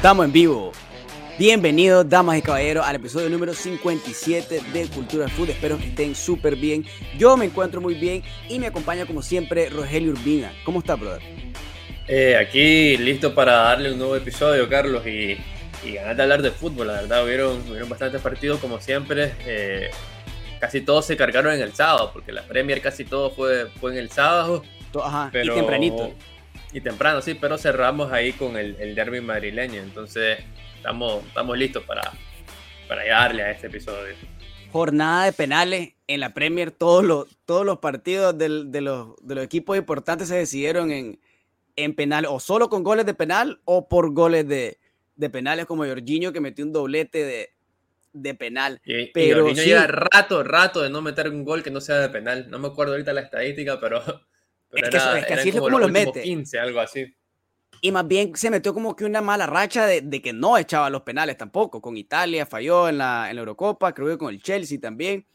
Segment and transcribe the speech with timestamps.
[0.00, 0.72] Estamos en vivo.
[1.38, 5.50] Bienvenidos, damas y caballeros, al episodio número 57 de Cultura Food.
[5.50, 6.86] Espero que estén súper bien.
[7.18, 10.54] Yo me encuentro muy bien y me acompaña, como siempre, Rogelio Urbina.
[10.64, 11.20] ¿Cómo está, brother?
[12.08, 15.36] Eh, aquí listo para darle un nuevo episodio, Carlos, y,
[15.84, 16.86] y ganar de hablar de fútbol.
[16.86, 19.34] La verdad, hubieron, hubieron bastantes partidos, como siempre.
[19.44, 19.90] Eh,
[20.60, 23.98] casi todos se cargaron en el sábado, porque la Premier casi todo fue, fue en
[23.98, 24.62] el sábado.
[25.04, 26.14] Ajá, pero, y tempranito.
[26.72, 29.82] Y temprano, sí, pero cerramos ahí con el, el derby madrileño.
[29.82, 30.38] Entonces,
[30.76, 32.12] estamos, estamos listos para,
[32.86, 34.14] para darle a este episodio.
[34.70, 36.70] Jornada de penales en la Premier.
[36.70, 41.20] Todos los, todos los partidos del, de, los, de los equipos importantes se decidieron en,
[41.74, 44.78] en penal, o solo con goles de penal, o por goles de,
[45.16, 47.50] de penales, como Jorginho que metió un doblete de,
[48.12, 48.80] de penal.
[48.84, 52.10] Y, pero y lleva rato, rato de no meter un gol que no sea de
[52.10, 52.48] penal.
[52.48, 54.00] No me acuerdo ahorita la estadística, pero
[54.72, 56.22] es, que, es que así es como los mete.
[56.22, 57.14] 15, algo así.
[57.82, 60.90] Y más bien se metió como que una mala racha de, de, que no echaba
[60.90, 61.80] los penales tampoco.
[61.80, 65.26] Con Italia falló en la, en la Eurocopa, creo que con el Chelsea también,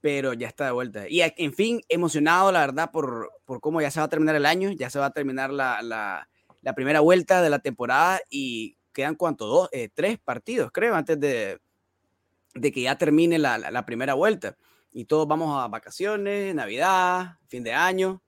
[0.00, 1.08] pero ya está de vuelta.
[1.08, 4.46] Y en fin, emocionado la verdad por, por cómo ya se va a terminar el
[4.46, 6.28] año, ya se va a terminar la, la,
[6.62, 11.20] la primera vuelta de la temporada y quedan cuánto, dos, eh, tres partidos creo, antes
[11.20, 11.58] de,
[12.54, 14.56] de que ya termine la, la primera vuelta.
[14.90, 18.22] Y todos vamos a vacaciones, Navidad, fin de año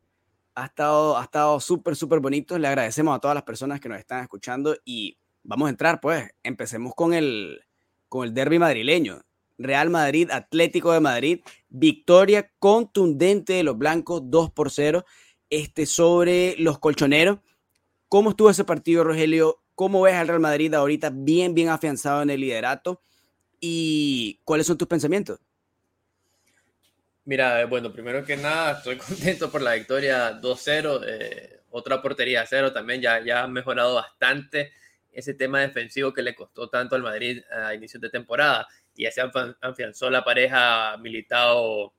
[0.55, 2.59] ha estado, ha estado súper, súper bonito.
[2.59, 6.31] Le agradecemos a todas las personas que nos están escuchando y vamos a entrar, pues.
[6.43, 7.61] Empecemos con el,
[8.09, 9.23] con el derby madrileño.
[9.59, 15.05] Real Madrid, Atlético de Madrid, victoria contundente de los blancos, 2 por 0,
[15.51, 17.39] este, sobre los colchoneros.
[18.09, 19.63] ¿Cómo estuvo ese partido, Rogelio?
[19.75, 23.01] ¿Cómo ves al Real Madrid ahorita bien, bien afianzado en el liderato?
[23.61, 25.39] ¿Y cuáles son tus pensamientos?
[27.25, 31.03] Mira, bueno, primero que nada, estoy contento por la victoria 2-0.
[31.07, 34.73] Eh, otra portería 0 también, ya, ya ha mejorado bastante
[35.13, 38.67] ese tema defensivo que le costó tanto al Madrid a inicios de temporada.
[38.95, 39.23] Y ya se
[39.61, 41.95] afianzó la pareja Militao,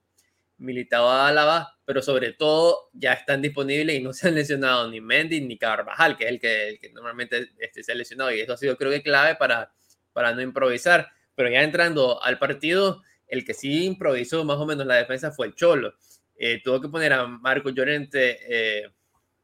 [0.58, 5.40] Militao Álava, pero sobre todo ya están disponibles y no se han lesionado ni Mendy
[5.40, 8.32] ni Carvajal, que es el que, que normalmente este, se ha lesionado.
[8.32, 9.72] Y eso ha sido, creo que, clave para,
[10.12, 11.08] para no improvisar.
[11.34, 15.46] Pero ya entrando al partido el que sí improvisó más o menos la defensa fue
[15.46, 15.94] el Cholo.
[16.36, 18.90] Eh, tuvo que poner a Marco Llorente eh,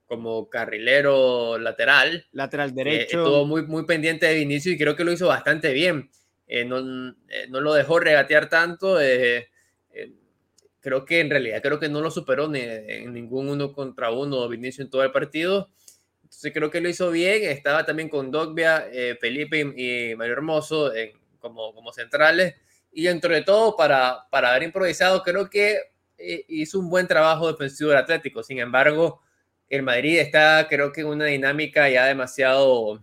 [0.06, 2.26] como carrilero lateral.
[2.32, 3.18] Lateral derecho.
[3.18, 6.10] estuvo muy, muy pendiente de Vinicio y creo que lo hizo bastante bien.
[6.46, 8.98] Eh, no, no, lo dejó regatear tanto.
[10.80, 14.48] creo que en realidad creo que no lo superó ni en ningún uno contra uno
[14.48, 15.70] Vinicio en todo el partido.
[16.22, 17.48] Entonces creo que lo hizo bien.
[17.48, 18.88] Estaba también con Dogbia,
[19.20, 20.92] Felipe y Mario Hermoso
[21.38, 22.56] como, como centrales
[22.92, 25.78] y dentro de todo, para, para haber improvisado, creo que
[26.18, 28.42] eh, hizo un buen trabajo defensivo del Atlético.
[28.42, 29.22] Sin embargo,
[29.68, 33.02] el Madrid está, creo que en una dinámica ya demasiado,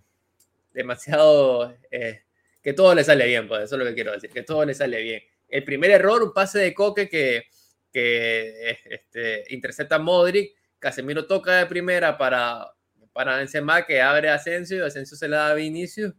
[0.74, 2.22] demasiado, eh,
[2.62, 4.74] que todo le sale bien, pues eso es lo que quiero decir, que todo le
[4.74, 5.24] sale bien.
[5.48, 7.46] El primer error, un pase de Coque que,
[7.92, 12.68] que este, intercepta Modric, Casemiro toca de primera para,
[13.14, 16.14] para Benzema, que abre a Asensio, Asensio se la da a Vinicius,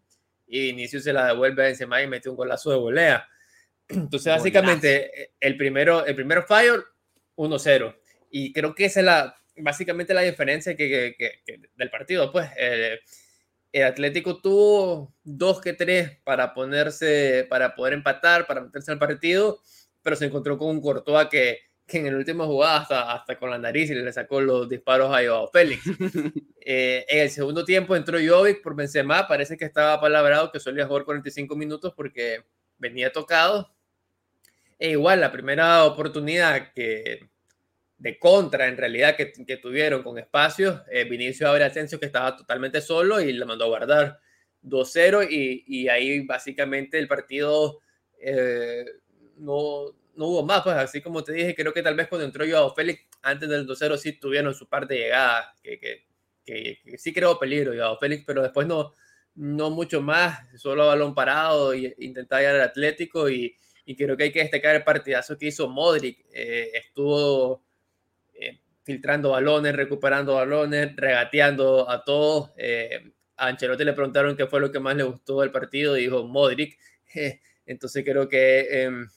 [0.47, 3.29] y Vinicius se la devuelve a Benzema y mete un golazo de volea.
[3.89, 6.85] Entonces, básicamente, eh, el primero, el primero fallo,
[7.37, 7.97] 1-0.
[8.31, 11.17] Y creo que esa es la, básicamente la diferencia que,
[11.77, 12.31] del partido.
[12.31, 12.49] Pues
[13.73, 19.61] el Atlético tuvo dos que tres para ponerse, para poder empatar, para meterse al partido,
[20.03, 23.51] pero se encontró con un Courtois que, que en el último jugada hasta, hasta con
[23.51, 25.83] la nariz y le sacó los disparos a Joao Félix.
[26.71, 30.87] Eh, en el segundo tiempo entró Jovic por Benzema, parece que estaba palabrado que solía
[30.87, 32.45] jugar 45 minutos porque
[32.77, 33.75] venía tocado
[34.79, 37.29] e igual, la primera oportunidad que
[37.99, 42.37] de contra en realidad que, que tuvieron con espacios, eh, Vinicio abre Asensio que estaba
[42.37, 44.21] totalmente solo y le mandó a guardar
[44.63, 47.81] 2-0 y, y, ahí básicamente el partido
[48.21, 48.85] eh,
[49.37, 52.45] no, no, hubo más, pues así como te dije, creo que tal vez cuando entró
[52.45, 56.07] yo a Félix antes del 2-0 sí tuvieron su parte de llegada, que, que,
[56.45, 58.95] que, sí creó peligro yo Félix, pero después no,
[59.35, 63.57] no mucho más, solo balón parado e intentar llegar al Atlético y
[63.89, 66.27] y creo que hay que destacar el partidazo que hizo Modric.
[66.31, 67.65] Eh, estuvo
[68.35, 72.51] eh, filtrando balones, recuperando balones, regateando a todos.
[72.59, 76.03] Eh, a Ancelotti le preguntaron qué fue lo que más le gustó del partido y
[76.03, 76.79] dijo Modric.
[77.65, 78.83] entonces creo que...
[78.83, 79.09] Em,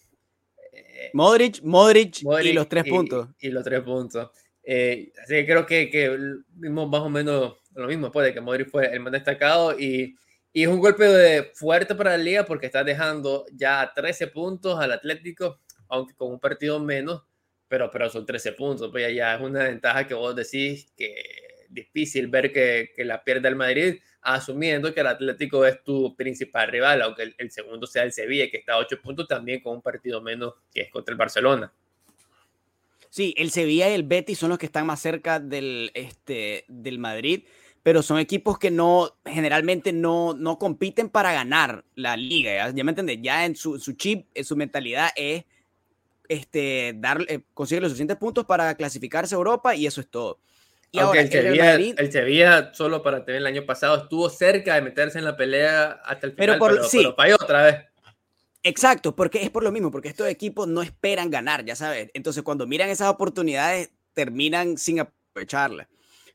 [1.12, 3.28] Modric, Modric, y los tres puntos.
[3.42, 4.32] Y, los tres puntos.
[4.64, 6.18] así que creo que, que
[6.54, 10.16] vimos más o menos lo mismo, puede de que Modric fue el más destacado y
[10.54, 14.92] y es un golpe fuerte para la liga porque está dejando ya 13 puntos al
[14.92, 17.24] Atlético, aunque con un partido menos,
[17.68, 18.92] pero, pero son 13 puntos.
[18.92, 21.14] Pues ya es una ventaja que vos decís que
[21.70, 26.68] difícil ver que, que la pierde el Madrid, asumiendo que el Atlético es tu principal
[26.68, 29.82] rival, aunque el, segundo sea el Sevilla, que está a 8 puntos también con un
[29.82, 31.74] partido menos que es contra el Barcelona.
[33.10, 37.00] Sí, el Sevilla y el Betis son los que están más cerca del, este, del
[37.00, 37.44] Madrid,
[37.84, 42.92] pero son equipos que no, generalmente no, no compiten para ganar la liga, ¿ya, me
[42.92, 43.20] entiendes?
[43.22, 45.46] Ya en su, su chip, en su mentalidad es
[46.28, 50.40] este, dar, eh, conseguir los suficientes puntos para clasificarse a Europa y eso es todo.
[50.94, 55.26] Y ahora, el, Sevilla, solo para tener el año pasado, estuvo cerca de meterse en
[55.26, 57.76] la pelea hasta el final, pero, pero, falló otra vez.
[58.64, 62.12] Exacto, porque es por lo mismo, porque estos equipos no esperan ganar, ya sabes.
[62.14, 65.88] Entonces, cuando miran esas oportunidades, terminan sin aprovecharlas.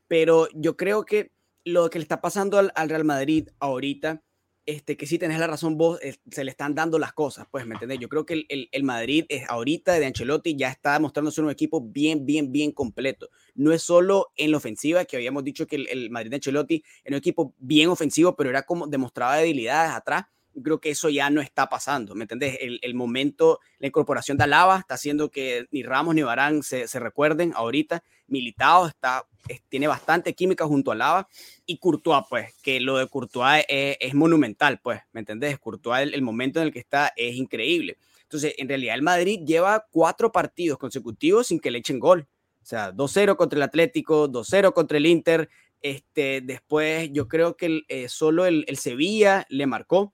[0.07, 1.31] Pero yo creo que
[1.67, 4.23] lo que le está pasando al, al Real Madrid ahorita
[4.67, 7.65] este, que sí tenés la razón vos, eh, se le están dando las cosas, pues,
[7.65, 7.99] ¿me entendés?
[7.99, 11.79] Yo creo que el, el, Madrid es ahorita de Ancelotti ya está mostrándose un equipo
[11.81, 13.29] bien, bien, bien completo.
[13.55, 17.15] No es solo en la ofensiva, que habíamos dicho que el, Madrid de Ancelotti era
[17.15, 20.25] un equipo bien ofensivo, pero era como demostraba debilidades atrás.
[20.63, 22.57] Creo que eso ya no está pasando, ¿me entendés?
[22.61, 26.87] El, el, momento, la incorporación de Alaba está haciendo que ni Ramos ni Barán se,
[26.87, 28.03] se recuerden ahorita.
[28.27, 29.25] Militado está,
[29.69, 31.27] tiene bastante química junto a Lava
[31.65, 35.59] y Courtois, pues, que lo de Courtois es, monumental, pues, ¿me entendés?
[35.59, 37.97] Courtois, el, momento en el que está es increíble.
[38.23, 42.27] Entonces, en realidad el Madrid lleva cuatro partidos consecutivos sin que le echen gol.
[42.61, 45.49] O sea, 2-0 contra el Atlético, 2-0 contra el Inter.
[45.81, 50.13] Este, después yo creo que eh, solo el, Sevilla le marcó,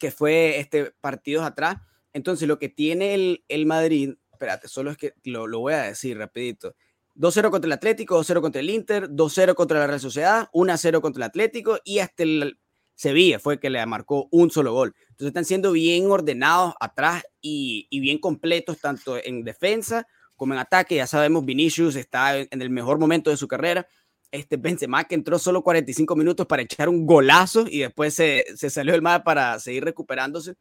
[0.00, 1.76] que fue este, partidos atrás.
[2.12, 5.82] Entonces, lo que tiene el, el Madrid, espérate, solo es que lo, lo voy a
[5.82, 6.74] decir rapidito.
[7.14, 11.24] 2-0 contra el Atlético, 2-0 contra el Inter, 2-0 contra la Real Sociedad, 1-0 contra
[11.24, 12.58] el Atlético y hasta el
[12.94, 14.94] Sevilla fue que le marcó un solo gol.
[15.02, 20.06] Entonces están siendo bien ordenados atrás y, bien completos tanto en defensa
[20.36, 20.96] como en ataque.
[20.96, 23.86] Ya sabemos, Vinicius está en el mejor momento de su carrera.
[24.30, 28.92] Este Benzema que entró solo 45 minutos para echar un golazo y después se, salió
[28.92, 30.54] del mar para seguir recuperándose.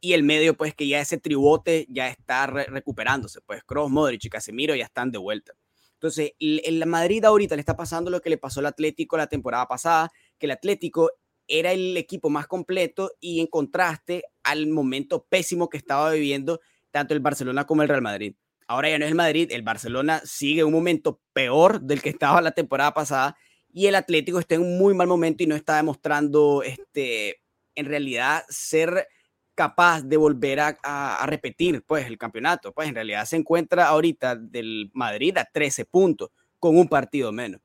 [0.00, 3.40] Y el medio, pues que ya ese tribote ya está recuperándose.
[3.40, 5.54] Pues Kroos, Modric y Casemiro ya están de vuelta.
[5.94, 9.26] Entonces, en la Madrid ahorita le está pasando lo que le pasó al Atlético la
[9.26, 11.10] temporada pasada, que el Atlético
[11.48, 16.60] era el equipo más completo y en contraste al momento pésimo que estaba viviendo
[16.90, 18.34] tanto el Barcelona como el Real Madrid.
[18.66, 22.40] Ahora ya no es el Madrid, el Barcelona sigue un momento peor del que estaba
[22.40, 23.36] la temporada pasada
[23.72, 27.40] y el Atlético está en un muy mal momento y no está demostrando este,
[27.74, 29.08] en realidad ser
[29.54, 32.72] capaz de volver a, repetir pues el campeonato.
[32.72, 37.60] Pues en realidad se encuentra ahorita del Madrid a 13 puntos con un partido menos.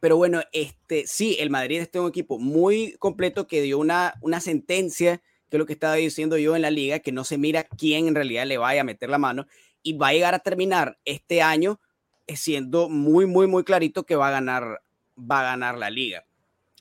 [0.00, 4.40] Pero bueno, este sí, el Madrid es un equipo muy completo que dio una, una
[4.40, 7.64] sentencia, que es lo que estaba diciendo yo en la liga, que no se mira
[7.64, 9.46] quién en realidad le vaya a meter la mano
[9.82, 11.80] y va a llegar a terminar este año
[12.26, 14.82] eh, siendo muy, muy, muy clarito que va a ganar,
[15.18, 16.24] va a ganar la liga.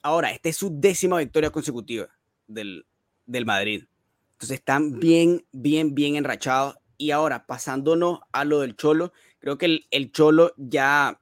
[0.03, 2.07] Ahora, esta es su décima victoria consecutiva
[2.47, 2.85] del,
[3.25, 3.85] del Madrid.
[4.33, 6.77] Entonces están bien, bien, bien enrachados.
[6.97, 11.19] Y ahora, pasándonos a lo del Cholo, creo que el, el Cholo ya,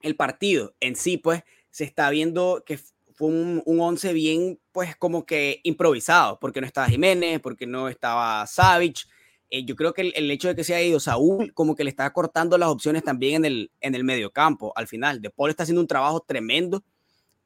[0.00, 2.78] el partido en sí, pues, se está viendo que
[3.14, 7.88] fue un, un once bien, pues, como que improvisado, porque no estaba Jiménez, porque no
[7.88, 9.04] estaba Savage.
[9.50, 11.84] Eh, yo creo que el, el, hecho de que se haya ido Saúl, como que
[11.84, 15.22] le está cortando las opciones también en el, en el medio campo al final.
[15.22, 16.84] De Paul está haciendo un trabajo tremendo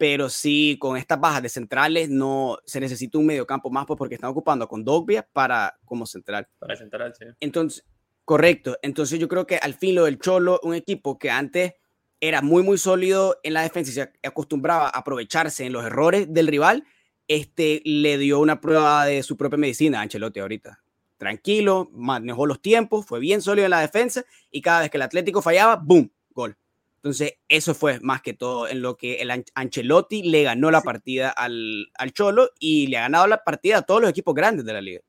[0.03, 4.17] pero sí con estas bajas de centrales no se necesita un mediocampo más pues, porque
[4.17, 6.49] están ocupando con Dogbia para como central.
[6.59, 7.27] Para central, sí.
[7.39, 7.85] Entonces,
[8.25, 8.77] correcto.
[8.83, 11.75] Entonces yo creo que al fin lo del Cholo, un equipo que antes
[12.21, 16.27] era muy muy sólido en la defensa y se acostumbraba a aprovecharse en los errores
[16.35, 16.83] del rival,
[17.29, 20.82] este le dio una prueba de su propia medicina a Ancelotti ahorita.
[21.23, 25.03] Tranquilo, manejó los tiempos, fue bien sólido en la defensa y cada vez que el
[25.03, 26.11] Atlético fallaba, ¡boom!
[26.31, 26.57] Gol.
[26.97, 31.31] Entonces, eso fue más que todo en lo que el Ancelotti le ganó la partida
[31.31, 34.73] al, al, Cholo y le ha ganado la partida a todos los equipos grandes de
[34.73, 35.01] la liga.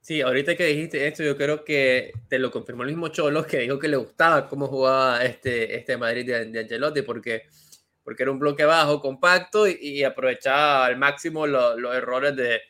[0.00, 3.58] Sí, ahorita que dijiste esto, yo creo que te lo confirmó el mismo Cholo que
[3.58, 7.42] dijo que le gustaba cómo jugaba este, este Madrid de, Ancelotti, porque,
[8.04, 12.60] porque era un bloque bajo, compacto y, aprovechaba al máximo los errores de,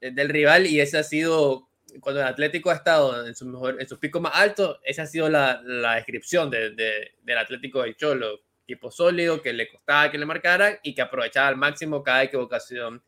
[0.00, 3.88] del rival y ese ha sido cuando el Atlético ha estado en su, mejor, en
[3.88, 8.40] su pico más alto, esa ha sido la, la descripción de, del Atlético de Cholo.
[8.64, 13.02] Equipo sólido, que le costaba que le marcara y que aprovechaba al máximo cada equivocación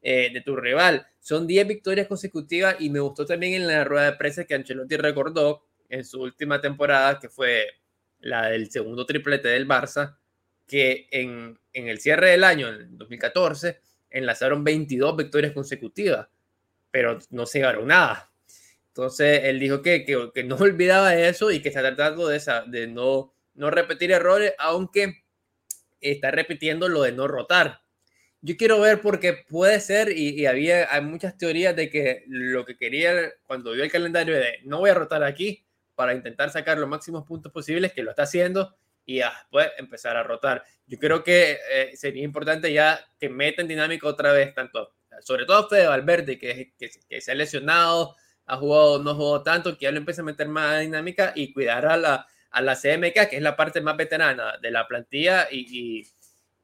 [0.00, 1.06] eh, de tu rival.
[1.20, 4.96] Son 10 victorias consecutivas y me gustó también en la rueda de prensa que Ancelotti
[4.96, 7.66] recordó en su última temporada, que fue
[8.20, 10.16] la del segundo triplete del Barça,
[10.66, 13.80] que en, en el cierre del año, en 2014,
[14.16, 16.28] enlazaron 22 victorias consecutivas
[16.96, 18.32] pero no se llevaron nada.
[18.88, 23.34] Entonces él dijo que, que, no olvidaba eso y que está tratando de, de no,
[23.52, 25.24] no repetir errores, aunque
[26.00, 27.82] está repitiendo lo de no rotar.
[28.40, 32.78] Yo quiero ver porque puede ser, y, había hay muchas teorías de que lo que
[32.78, 33.12] quería
[33.46, 37.26] cuando vio el calendario de no voy a rotar aquí para intentar sacar los máximos
[37.26, 38.74] puntos posibles, que lo está haciendo,
[39.06, 40.64] y después empezar a rotar.
[40.86, 45.68] Yo creo que eh, sería importante ya que metan dinámica otra vez, tanto, sobre todo
[45.68, 49.92] Fede Valverde, que, que, que se ha lesionado, ha jugado, no jugó tanto, que ya
[49.92, 53.42] lo empieza a meter más dinámica y cuidar a la, a la CMK, que es
[53.42, 56.06] la parte más veterana de la plantilla, y, y,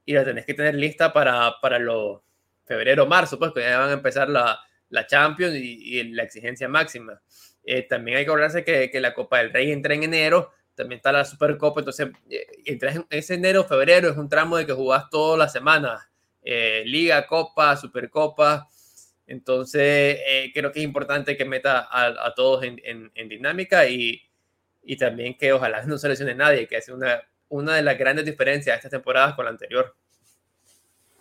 [0.04, 2.20] y la tenés que tener lista para, para los
[2.64, 6.68] febrero, marzo, pues, que ya van a empezar la, la Champions y, y la exigencia
[6.68, 7.20] máxima.
[7.64, 10.99] Eh, también hay que acordarse que, que, la Copa del Rey entra en enero, también
[10.99, 15.09] está la Supercopa, entonces eh, en ese enero, febrero es un tramo de que jugás
[15.11, 16.09] todas las semanas,
[16.43, 18.69] eh, Liga, Copa, Supercopa,
[19.26, 23.87] entonces eh, creo que es importante que meta a, a todos en, en, en dinámica
[23.88, 24.21] y,
[24.83, 28.25] y, también que ojalá no se lesione nadie, que es una, una de las grandes
[28.25, 29.95] diferencias de estas temporadas con la anterior.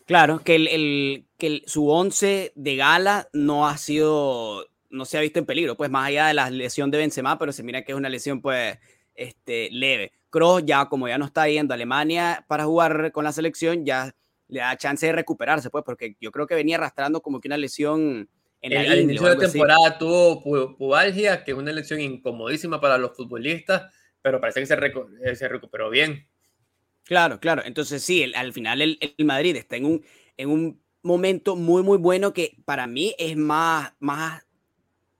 [0.05, 5.17] Claro, que, el, el que el, su once de gala no ha sido no se
[5.17, 7.83] ha visto en peligro, pues más allá de la lesión de Benzema, pero se mira
[7.83, 8.77] que es una lesión pues
[9.21, 10.11] este, leve.
[10.29, 14.15] Kroos ya como ya no está yendo a Alemania para jugar con la selección, ya
[14.47, 17.57] le da chance de recuperarse, pues, porque yo creo que venía arrastrando como que una
[17.57, 18.29] lesión
[18.61, 19.99] en el, Al inicio de la temporada así.
[19.99, 25.07] tuvo pubalgia, que es una lesión incomodísima para los futbolistas, pero parece que se, recu
[25.33, 26.27] se recuperó bien.
[27.03, 27.63] Claro, claro.
[27.65, 30.05] Entonces sí, el, al final el, el, Madrid está en un,
[30.37, 34.45] en un momento muy, muy bueno que para mí es más, más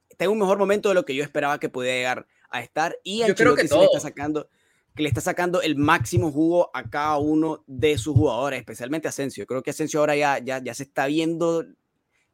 [0.10, 2.96] está en un mejor momento de lo que yo esperaba que pudiera llegar a estar.
[3.03, 4.48] Y yo creo que le está sacando
[4.96, 9.46] que le está sacando el máximo jugo a cada uno de sus jugadores, especialmente Asensio.
[9.48, 11.65] Creo que Asensio ahora ya, ya, ya se está viendo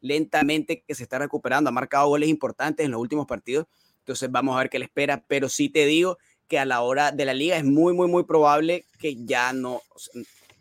[0.02, 3.68] lentamente que se está recuperando, ha marcado goles importantes en los últimos partidos,
[4.00, 7.12] entonces vamos a ver qué le espera, pero sí te digo que a la hora
[7.12, 9.82] de la liga es muy, muy, muy probable que ya no,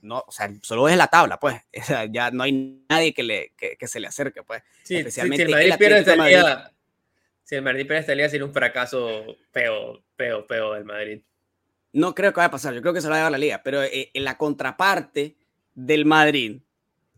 [0.02, 3.22] no o sea, solo es la tabla, pues, o sea, ya no hay nadie que,
[3.22, 6.72] le, que, que se le acerque, pues, sí, especialmente sí, el Madrid pierde esta liga,
[7.46, 11.22] si el Madrid pierde esta liga sería un fracaso peo, peo, peo del Madrid.
[11.92, 13.60] No creo que vaya a pasar, yo creo que se va a llevar la liga,
[13.62, 15.36] pero eh, en la contraparte
[15.72, 16.60] del Madrid,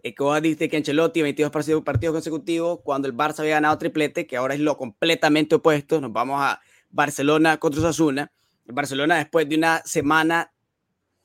[0.03, 1.51] eh, que vos dijiste que Ancelotti 22
[1.83, 6.13] partidos, consecutivos, cuando el Barça había ganado triplete, que ahora es lo completamente opuesto, nos
[6.13, 8.31] vamos a Barcelona contra Osasuna.
[8.67, 10.53] El Barcelona después de una semana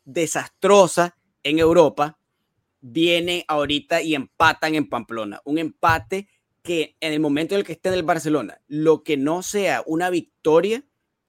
[0.06, 2.18] desastrosa en Europa,
[2.80, 6.30] viene ahorita y empatan en Pamplona, un empate
[6.64, 9.84] que en el momento en el que esté en el Barcelona, lo que no sea
[9.86, 10.84] una victoria,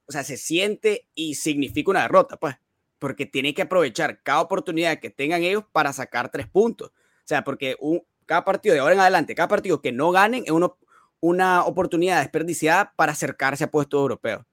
[0.06, 2.56] o sea, se siente y significa una derrota, pues,
[3.00, 6.90] porque tiene que aprovechar cada oportunidad que tengan ellos para sacar tres puntos.
[6.90, 10.44] O sea, porque un, cada partido de ahora en adelante, cada partido que no ganen
[10.46, 10.78] es uno,
[11.20, 14.44] una oportunidad desperdiciada para acercarse a puestos europeos.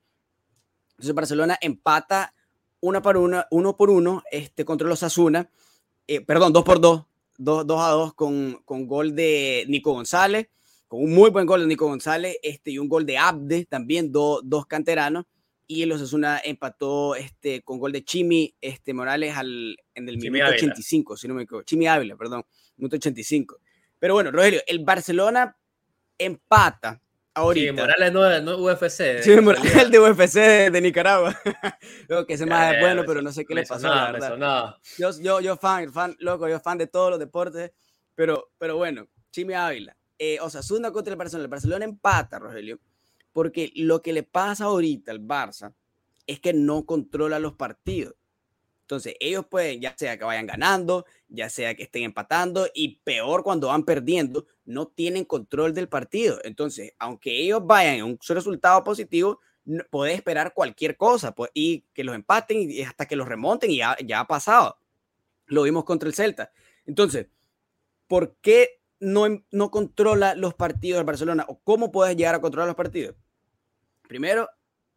[0.92, 2.34] Entonces Barcelona empata
[2.80, 5.50] una por una, uno por uno este, contra los Asuna,
[6.08, 7.06] eh, perdón, dos por dos,
[7.38, 10.48] dos, dos a dos con, con gol de Nico González
[10.92, 14.12] con un muy buen gol de Nico González este, y un gol de Abde, también
[14.12, 15.24] do, dos canteranos.
[15.66, 20.32] Y el Osasuna empató este, con gol de Chimi este, Morales al, en el Chimi
[20.32, 20.58] minuto Ávila.
[20.58, 21.64] 85, si no me equivoco.
[21.64, 22.44] Chimi Ávila, perdón,
[22.76, 23.62] minuto 85.
[24.00, 25.56] Pero bueno, Rogelio, el Barcelona
[26.18, 27.02] empata
[27.36, 27.72] ahorita.
[27.72, 29.22] Sí, Morales no es no UFC.
[29.22, 31.40] Sí, Morales el de UFC de, de Nicaragua.
[32.08, 33.88] Creo que ese más es bueno, pero no sé qué le pasó.
[33.88, 34.76] Nada, la verdad.
[34.98, 37.72] Yo, yo, yo fan, fan, loco, yo fan de todos los deportes,
[38.14, 41.46] pero, pero bueno, Chimi Ávila eh, Osasuna contra el Barcelona.
[41.46, 42.80] El Barcelona empata, Rogelio,
[43.34, 45.74] porque lo que le pasa ahorita al Barça
[46.28, 48.14] es que no controla los partidos.
[48.82, 53.42] Entonces, ellos pueden, ya sea que vayan ganando, ya sea que estén empatando, y peor
[53.42, 56.40] cuando van perdiendo, no tienen control del partido.
[56.44, 61.84] Entonces, aunque ellos vayan en un resultado positivo, no, puede esperar cualquier cosa pues, y
[61.94, 64.78] que los empaten y hasta que los remonten, y ya, ya ha pasado.
[65.48, 66.52] Lo vimos contra el Celta.
[66.86, 67.26] Entonces,
[68.08, 72.68] ¿por qué no, no controla los partidos del Barcelona o cómo puedes llegar a controlar
[72.68, 73.16] los partidos.
[74.08, 74.48] Primero,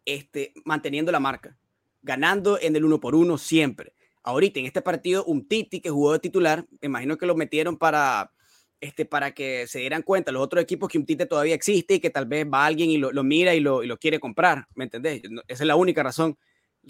[0.04, 1.56] este, manteniendo la marca,
[2.02, 3.94] ganando en el uno por uno siempre.
[4.23, 7.78] Ahorita en este partido, un Titi que jugó de titular, me imagino que lo metieron
[7.78, 8.32] para,
[8.80, 12.00] este, para que se dieran cuenta los otros equipos que un Tite todavía existe y
[12.00, 14.84] que tal vez va alguien y lo, mira y lo, y lo, quiere comprar, ¿me
[14.84, 15.23] entendés?
[15.49, 16.38] Esa es la única razón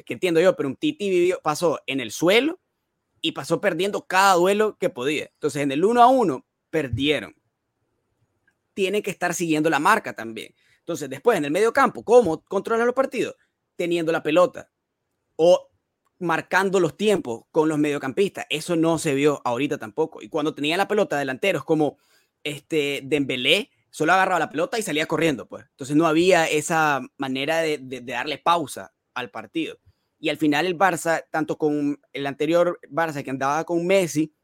[0.04, 2.60] que entiendo yo, pero un Titi vivió, pasó en el suelo
[3.20, 5.30] y pasó perdiendo cada duelo que podía.
[5.34, 6.44] Entonces, en el uno a uno,
[6.74, 7.36] perdieron.
[8.74, 10.52] Tiene que estar siguiendo la marca también.
[10.80, 13.36] Entonces, después en el medio campo, ¿cómo controlar los partidos?
[13.76, 14.72] Teniendo la pelota
[15.36, 15.70] o
[16.18, 18.46] marcando los tiempos con los mediocampistas.
[18.50, 20.20] Eso no se vio ahorita tampoco.
[20.20, 21.96] Y cuando tenía la pelota delanteros como
[22.42, 25.64] este Dembélé, solo agarraba la pelota y salía corriendo, pues.
[25.70, 29.78] Entonces no había esa manera de, de darle pausa al partido.
[30.18, 34.34] Y al final el Barça, tanto con el anterior Barça que andaba con Messi,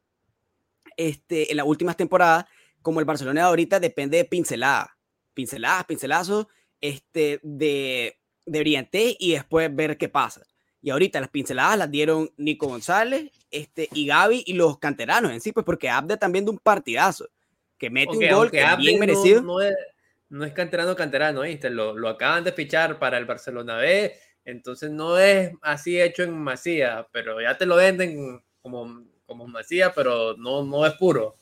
[1.01, 2.45] este, en las últimas temporadas,
[2.83, 4.89] como el Barcelona de ahorita, depende de pinceladas,
[5.33, 6.47] pinceladas, pincelazos
[6.81, 10.43] este, de, de brillante y después ver qué pasa.
[10.83, 15.41] Y ahorita las pinceladas las dieron Nico González este, y Gaby y los canteranos en
[15.41, 17.29] sí, pues porque Abde también de un partidazo,
[17.79, 19.41] que mete un gol que bien merecido.
[19.41, 19.75] No, es,
[20.29, 21.71] no, es, canterano, canterano, ¿viste?
[21.71, 24.15] Lo, lo, acaban de fichar para el Barcelona B,
[24.45, 29.93] entonces no es así hecho en Masía, pero ya te lo venden como, como Masía,
[29.95, 31.37] pero no, no es puro.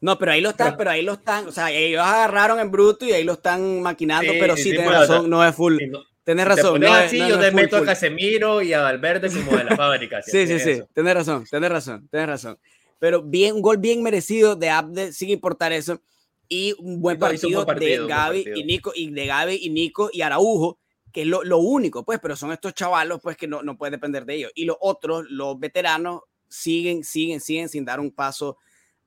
[0.00, 3.06] No, pero ahí lo están, pero, ahí lo están, o sea, ellos agarraron en bruto
[3.06, 5.78] y ahí lo están maquinando, pero sí, sí razón, no es full.
[6.24, 6.80] Tienes razón.
[6.80, 10.22] no, así, yo te meto a Casemiro y a Valverde como de la fábrica.
[10.22, 10.82] sí, sí, sí.
[10.92, 12.58] Tienes razón, tienes razón, tienes razón.
[12.98, 16.02] Pero bien, un gol bien merecido de Abde, sin importar eso.
[16.48, 20.78] Y un buen partido, de Gaby y Nico, y de Gaby y Nico y Araujo,
[21.12, 23.92] que es lo, lo, único, pues, pero son estos chavalos, pues, que no, no puede
[23.92, 24.52] depender de ellos.
[24.56, 26.22] Y los otros, los veteranos,
[26.54, 28.58] siguen, siguen, siguen sin dar un paso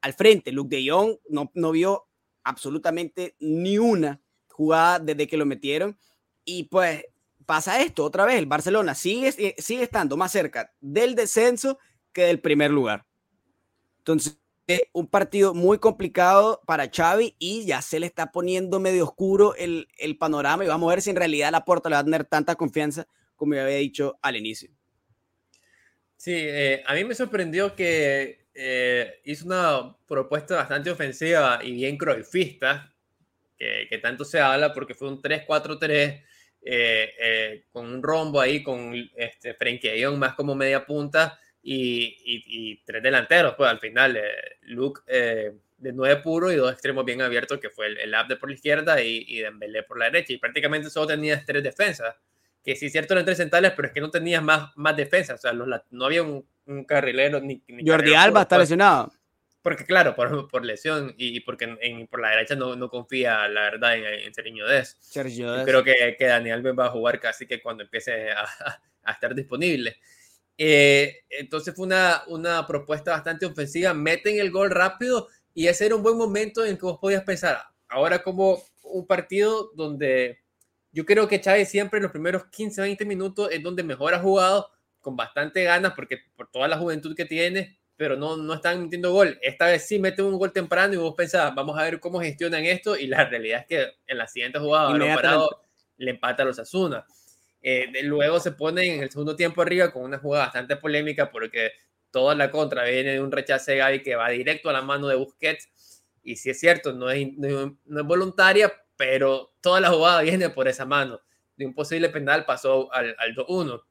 [0.02, 0.52] al frente.
[0.52, 2.08] Luke de Jong no, no vio
[2.44, 5.98] absolutamente ni una jugada desde que lo metieron
[6.44, 7.06] y pues
[7.46, 11.78] pasa esto otra vez, el Barcelona sigue, eh, sigue estando más cerca del descenso
[12.12, 13.06] que del primer lugar.
[14.00, 14.40] Entonces,
[14.92, 19.88] un partido muy complicado para Xavi y ya se le está poniendo medio oscuro el,
[19.98, 22.26] el panorama y vamos a ver si en realidad la puerta le va a tener
[22.26, 24.77] tanta confianza como ya había dicho al inicio.
[26.28, 31.98] Sí, eh, a mí me sorprendió que eh, hizo una propuesta bastante ofensiva y bien
[31.98, 32.94] croifista,
[33.58, 38.62] que, que tanto se habla porque fue un 3-4-3 eh, eh, con un rombo ahí,
[38.62, 45.00] con este, Frenkie más como media punta y, tres delanteros, pues al final, eh, Luke
[45.08, 48.56] de nueve puro y dos extremos bien abiertos, que fue el, el Abde por la
[48.56, 52.18] izquierda y, y Dembélé por la derecha, y prácticamente solo tenías tres defensas,
[52.68, 55.42] que sí, cierto, eran tres centrales, pero es que no tenías más, más defensas, o
[55.42, 56.46] sea, no había un,
[56.86, 59.10] carrilero ni, Jordi Alba está lesionado
[59.62, 63.62] porque claro, por, por lesión y porque en, por la derecha no, no, confía, la
[63.62, 64.98] verdad, en, en Sergio Dez.
[65.14, 68.46] Creo que, que Daniel va a jugar casi que cuando empiece a,
[69.04, 69.98] a estar disponible.
[70.58, 75.96] Eh, entonces fue una, una propuesta bastante ofensiva, meten el gol rápido y ese era
[75.96, 80.40] un buen momento en que vos podías pensar, ahora como un partido donde
[80.92, 84.20] yo creo que Chávez siempre en los primeros 15, 20 minutos es donde mejor ha
[84.20, 84.70] jugado,
[85.00, 89.12] con bastante ganas, porque por toda la juventud que tiene, pero no, no están metiendo
[89.12, 89.40] gol.
[89.42, 92.66] Esta vez sí meten un gol temprano y vos pensás, vamos a ver cómo gestionan
[92.66, 92.98] esto.
[92.98, 95.64] Y la realidad es que en la siguiente jugada, parado,
[95.98, 97.06] le empata a los Asuna.
[97.62, 101.72] Eh, luego se ponen en el segundo tiempo arriba con una jugada bastante polémica porque
[102.12, 105.08] toda la contra viene de un rechace de Gaby que va directo a la mano
[105.08, 106.04] de Busquets.
[106.24, 110.68] Y si es cierto, no es, no, es voluntaria, pero toda la jugada viene por
[110.68, 111.22] esa mano.
[111.56, 113.82] De un posible penal pasó al, al 2-1.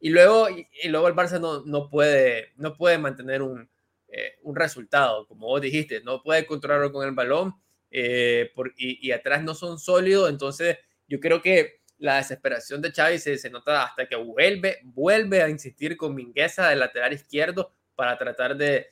[0.00, 3.68] Y luego, y, luego el Barça no, no, puede, no puede mantener un,
[4.08, 7.54] eh, un resultado, como vos dijiste, no puede controlarlo con el balón
[7.90, 12.92] eh, por, y, y, atrás no son sólidos, entonces yo creo que la desesperación de
[12.92, 17.74] Xavi se, se, nota hasta que vuelve, vuelve a insistir con Mingueza del lateral izquierdo
[17.94, 18.86] para tratar de...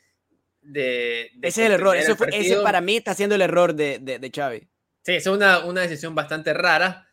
[0.61, 3.99] de, de ese es el error, ese, ese, para mí está siendo el error de,
[3.99, 4.69] de, de Xavi.
[5.03, 7.09] Sí, es una, una decisión bastante rara,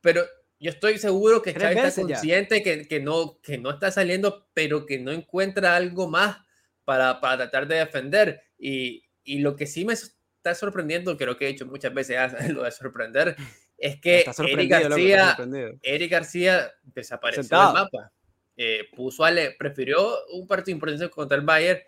[0.00, 0.24] pero
[0.60, 4.86] yo estoy seguro que Xavi está consciente que, que, no, que no está saliendo, pero
[4.86, 6.38] que no encuentra algo más
[6.84, 8.42] para, para tratar de defender.
[8.58, 12.16] Y, y, lo que sí me está sorprendiendo, creo que he dicho muchas veces
[12.52, 13.36] lo de sorprender,
[13.76, 15.36] es que Eric García,
[15.82, 18.12] Eric García desapareció del mapa.
[18.56, 21.80] Eh, puso ale, prefirió un partido importante contra el Bayern,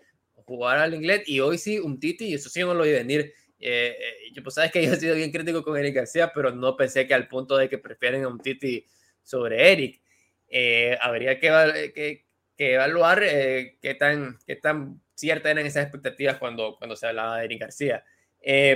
[0.45, 3.33] jugar al inglés, y hoy sí un Titi, y eso sí no lo vi venir
[3.61, 6.51] eh, eh, yo, pues sabes que yo he sido bien crítico con Eric García, pero
[6.51, 8.85] no pensé que al punto de que prefieren a un Titi
[9.23, 10.01] sobre Eric.
[10.47, 12.25] Eh, habría que, que,
[12.57, 17.45] que evaluar qué, tan, qué tan ciertas eran esas expectativas cuando, cuando se hablaba de
[17.45, 18.03] Eric García.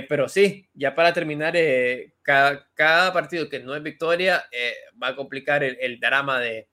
[0.08, 1.54] pero sí, ya para terminar,
[2.22, 4.46] cada, cada, partido que no es victoria
[5.02, 6.68] va a complicar el, el drama de,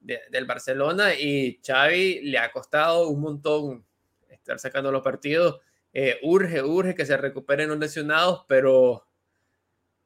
[0.00, 3.86] de, del Barcelona y Xavi le ha costado un montón
[4.28, 5.60] estar sacando los partidos
[5.92, 9.06] eh, urge, urge que se recuperen los lesionados, pero,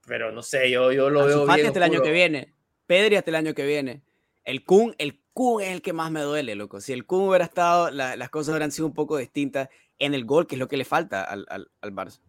[0.06, 1.66] pero no sé, yo, yo lo veo bien.
[1.66, 2.54] hasta el año que viene,
[2.86, 4.02] Pedri hasta el año que viene.
[4.44, 6.80] El Kun, el Kun es el que más me duele, loco.
[6.80, 9.68] Si el Kun hubiera estado, las cosas hubieran sido un poco distintas
[9.98, 12.20] en el gol, que es lo que le falta al, al, al Barça.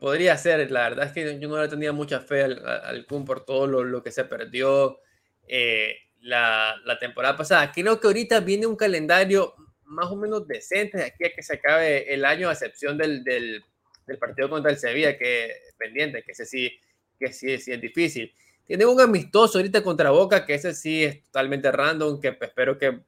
[0.00, 3.24] Podría ser, la verdad es que yo no le tenía mucha fe al, al Kun
[3.24, 4.98] por todo lo, lo que se perdió
[5.46, 7.70] eh, la, la, temporada pasada.
[7.70, 9.54] Creo que ahorita viene un calendario
[9.90, 13.64] más o menos decentes aquí a que se acabe el año, a excepción del, del,
[14.06, 16.70] del partido contra el Sevilla, que es pendiente, que ese sí,
[17.18, 18.32] que sí, sí es difícil.
[18.66, 23.00] tiene un amistoso ahorita contra Boca, que ese sí es totalmente random, que espero que,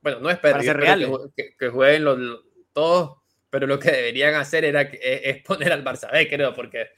[0.00, 0.60] bueno, no espero,
[1.36, 2.40] que, que, jueguen los,
[2.72, 3.18] todos,
[3.50, 6.88] pero lo que deberían hacer era es, poner al Barça B, creo, porque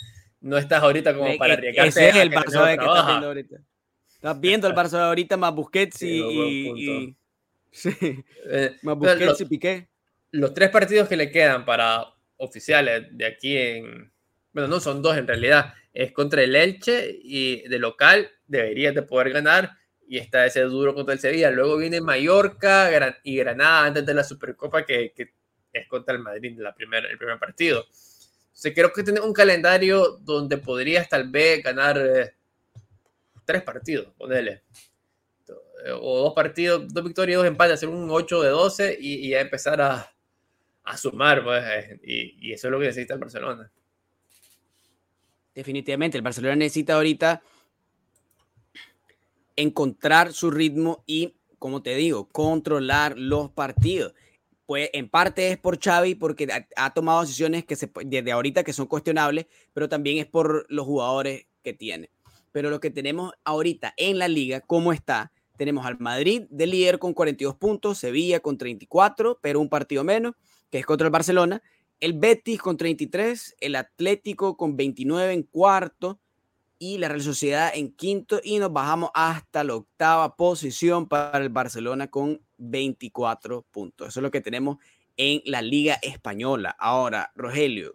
[0.40, 1.88] no estás ahorita como para arriesgarte.
[1.88, 3.56] Ese es el Barça B que estás viendo ahorita.
[4.14, 7.16] Estás viendo el Barça B ahorita más Busquets y,
[7.72, 9.88] sí, eh, más Busquets y Piqué.
[10.30, 12.06] Los tres partidos que le quedan para
[12.36, 14.12] oficiales de aquí en,
[14.52, 19.02] bueno, no son dos en realidad, es contra el Elche y de local deberías de
[19.02, 19.72] poder ganar
[20.06, 21.50] y está ese duro contra el Sevilla.
[21.50, 22.90] Luego viene Mallorca
[23.24, 25.32] y Granada antes de la Supercopa que, que
[25.72, 27.84] es contra el Madrid la primera, el primer partido.
[28.52, 32.34] Entonces creo que tiene un calendario donde podrías tal vez ganar eh,
[33.44, 34.62] tres partidos, ponele.
[36.00, 39.80] O dos partidos, dos victorias y dos empates, hacer un 8 de 12 y, empezar
[39.80, 40.12] a,
[40.84, 41.42] a sumar.
[41.42, 43.70] Pues, eh, y, y eso es lo que necesita el Barcelona.
[45.54, 47.42] Definitivamente, el Barcelona necesita ahorita
[49.56, 54.14] encontrar su ritmo y, como te digo, controlar los partidos.
[54.66, 58.72] Pues en parte es por Xavi porque ha, tomado decisiones que se, desde ahorita que
[58.72, 62.10] son cuestionables, pero también es por los jugadores que tiene.
[62.52, 65.32] Pero lo que tenemos ahorita en la liga, ¿cómo está?
[65.62, 70.34] Tenemos al Madrid de líder con 42 puntos, Sevilla con 34, pero un partido menos,
[70.72, 71.62] que es contra el Barcelona,
[72.00, 76.18] el Betis con 33, el Atlético con 29 en cuarto
[76.80, 81.48] y la Real Sociedad en quinto y nos bajamos hasta la octava posición para el
[81.48, 84.08] Barcelona con 24 puntos.
[84.08, 84.78] Eso es lo que tenemos
[85.16, 86.74] en la Liga Española.
[86.76, 87.94] Ahora, Rogelio,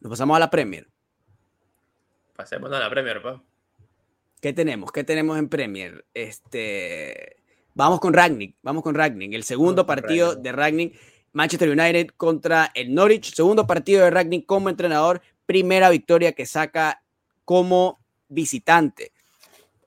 [0.00, 0.86] nos pasamos a la Premier.
[2.34, 3.42] Pasemos a la Premier, pa.
[4.46, 4.92] ¿Qué tenemos?
[4.92, 6.06] ¿Qué tenemos en Premier?
[6.14, 7.42] Este,
[7.74, 10.96] vamos con Ragnick, vamos con Ragnick, el segundo partido de Ragnick
[11.32, 17.02] Manchester United contra el Norwich, segundo partido de Ragnick como entrenador, primera victoria que saca
[17.44, 19.10] como visitante.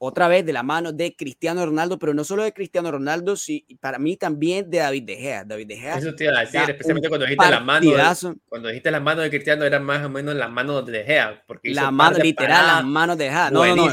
[0.01, 3.65] Otra vez de la mano de Cristiano Ronaldo, pero no solo de Cristiano Ronaldo, sí,
[3.81, 5.43] para mí también de David De Gea.
[5.43, 5.97] David De Gea.
[5.97, 7.91] Eso te iba a decir, especialmente cuando dijiste la mano.
[7.91, 11.03] De, cuando dijiste las manos de Cristiano, eran más o menos las manos de De
[11.03, 11.43] Gea.
[11.45, 13.51] Porque la mano, literal, las manos de De Gea.
[13.51, 13.88] No, no,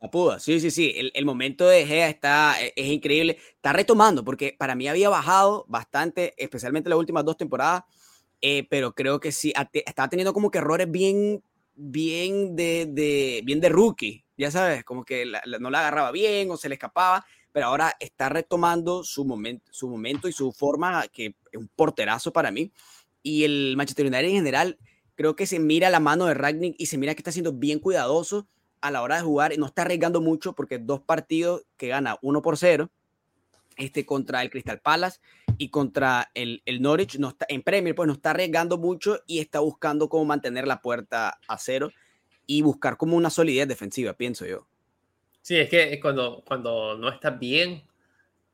[0.00, 1.10] no, puda, sí, sí, sí.
[1.12, 3.38] El, momento de Gea está, e, es, increíble.
[3.56, 7.82] Está retomando, porque para mí había bajado bastante, especialmente las últimas dos temporadas,
[8.42, 11.42] eh, pero creo que sí, estaba teniendo como que errores bien,
[11.76, 15.24] bien de, de bien de rookie, ya sabes, como que
[15.60, 19.88] no la agarraba bien o se le escapaba, pero ahora está retomando su momento, su
[19.88, 22.72] momento y su forma, que es un porterazo para mí.
[23.22, 24.78] Y el Manchester United en general,
[25.14, 27.78] creo que se mira la mano de Ragnick y se mira que está siendo bien
[27.78, 28.46] cuidadoso
[28.80, 32.18] a la hora de jugar y no está arriesgando mucho porque dos partidos que gana
[32.22, 32.90] uno por cero
[33.76, 35.20] este, contra el Crystal Palace
[35.58, 39.38] y contra el, el, Norwich no está, en Premier, pues no está arriesgando mucho y
[39.38, 41.90] está buscando cómo mantener la puerta a cero
[42.46, 44.66] y buscar como una solidez defensiva, pienso yo.
[45.42, 47.84] Sí, es que cuando, cuando no está bien,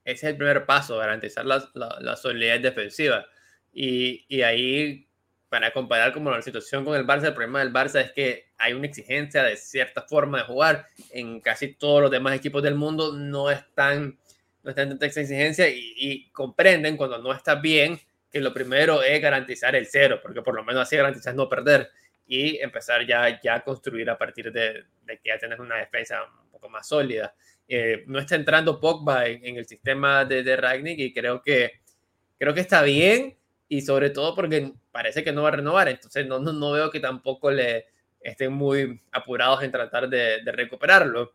[0.05, 3.25] ese es el primer paso, garantizar la, la, solidez defensiva.
[3.73, 5.09] Y, y, ahí
[5.49, 8.73] para comparar como la situación con el Barça, el problema del Barça es que hay
[8.73, 10.87] una exigencia de cierta forma de jugar.
[11.11, 14.19] En casi todos los demás equipos del mundo no están,
[14.63, 19.77] no están tanta exigencia y, comprenden cuando no está bien que lo primero es garantizar
[19.77, 21.91] el cero, porque por lo menos así garantizas no perder
[22.27, 26.23] y empezar ya, ya a construir a partir de, de que ya tienes una defensa
[26.43, 27.35] un poco más sólida.
[27.69, 31.73] Eh, no está entrando Pogba en, el sistema de, de Ragnick y creo que,
[32.39, 33.37] creo que está bien
[33.69, 36.91] y sobre todo porque parece que no va a renovar, entonces no, no, no veo
[36.91, 37.87] que tampoco le
[38.21, 41.33] estén muy apurados en tratar de, de recuperarlo.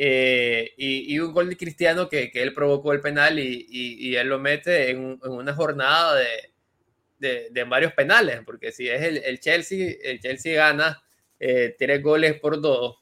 [0.00, 4.28] Eh, y, un gol de Cristiano que, que él provocó el penal y, y, él
[4.28, 6.26] lo mete en, una jornada de,
[7.18, 11.02] de, de, varios penales, porque si es el, el Chelsea, el Chelsea gana
[11.40, 12.98] eh, tres goles por dos,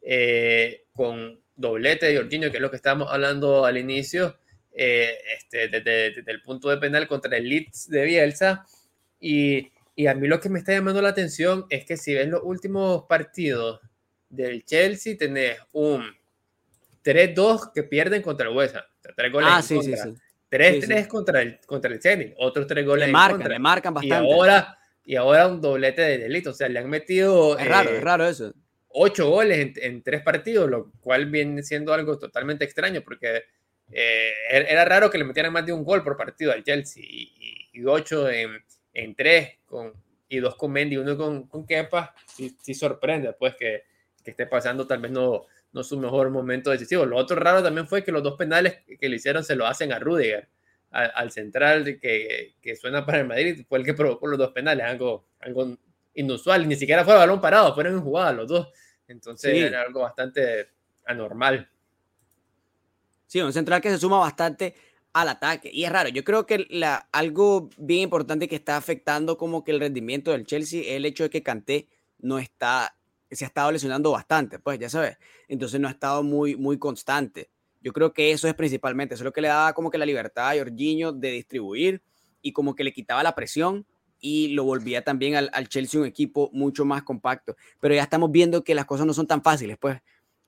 [0.00, 4.38] eh, con doblete de Jorginho, que es lo que estábamos hablando al inicio,
[4.72, 8.64] eh, este, desde, el punto de penal contra el Leeds de Bielsa.
[9.18, 12.28] Y, y, a mí lo que me está llamando la atención es que si ves
[12.28, 13.80] los últimos partidos
[14.28, 16.17] del Chelsea, tenés un
[17.08, 18.84] 3-2 que pierden contra el West Ham.
[19.16, 20.14] Tres goles ah, sí, sí, sí.
[20.50, 24.26] 3-3 contra el, contra el Zenit, otros tres goles le marcan, Le marcan bastante.
[24.26, 27.58] Y ahora, y ahora un doblete de delito, o sea, le han metido...
[27.58, 28.54] Es raro, es raro eso.
[28.88, 33.44] Ocho goles en, en, tres partidos, lo cual viene siendo algo totalmente extraño porque
[33.90, 37.02] eh, er, era raro que le metieran más de un gol por partido al Chelsea
[37.06, 39.92] y, ocho en, en, tres con,
[40.28, 43.84] y dos con Mendy y uno con, con Kepa, sí, sorprende pues que,
[44.24, 47.04] que, esté pasando tal vez no, no su mejor momento decisivo.
[47.04, 49.92] Lo otro raro también fue que los dos penales que le hicieron se lo hacen
[49.92, 50.48] a Rudiger,
[50.90, 54.86] al central que, que, suena para el Madrid, fue el que provocó los dos penales,
[54.86, 55.76] algo, algo
[56.14, 58.68] inusual, ni siquiera fue balón parado, fueron en jugada los dos.
[59.06, 60.68] Entonces era algo bastante
[61.06, 61.68] anormal.
[63.26, 64.74] Sí, un central que se suma bastante
[65.12, 65.70] al ataque.
[65.72, 69.72] Y es raro, yo creo que la, algo bien importante que está afectando como que
[69.72, 72.96] el rendimiento del Chelsea es el hecho de que Kanté no está,
[73.30, 75.18] se ha estado lesionando bastante, pues ya sabes.
[75.48, 77.50] Entonces no ha estado muy, muy constante.
[77.80, 80.06] Yo creo que eso es principalmente, eso es lo que le daba como que la
[80.06, 82.02] libertad a Jorginho de distribuir
[82.42, 83.86] y como que le quitaba la presión
[84.20, 87.56] y lo volvía también al, Chelsea un equipo mucho más compacto.
[87.80, 90.00] Pero ya estamos viendo que las cosas no son tan fáciles, pues.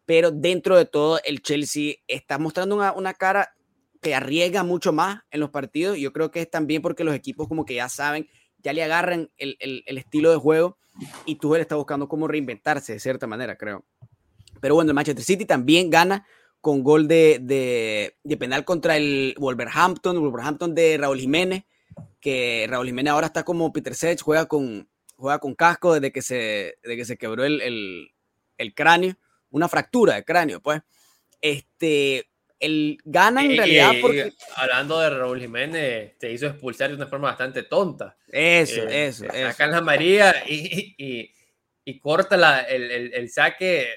[0.07, 3.55] Pero dentro de todo, el Chelsea está mostrando una, cara
[4.03, 5.99] que arriesga mucho más en los partidos.
[5.99, 9.31] Yo creo que es también porque los equipos como que ya saben, ya le agarran
[9.37, 10.79] el, el estilo de juego
[11.25, 13.85] y Tuchel está buscando cómo reinventarse de cierta manera, creo.
[14.61, 16.27] Pero bueno, el Manchester City también gana
[16.61, 21.65] con gol de, de, de penal contra el Wolverhampton, Wolverhampton de Raúl Jiménez
[22.21, 26.23] que Raúl Jiménez ahora está como Peter Sech, juega con, juega con casco desde que
[26.23, 28.15] se, desde que se quebró el, el,
[28.59, 29.17] el, cráneo,
[29.51, 30.83] una fractura de cráneo, pues.
[31.41, 32.30] Este,
[32.61, 34.33] el gana en realidad porque...
[34.55, 38.17] Hablando de Raúl Jiménez, te hizo expulsar de una forma bastante tonta.
[38.29, 41.35] Eso, eh, eso, Sacan la María y, y,
[41.85, 43.89] y corta la, el, el, el, saque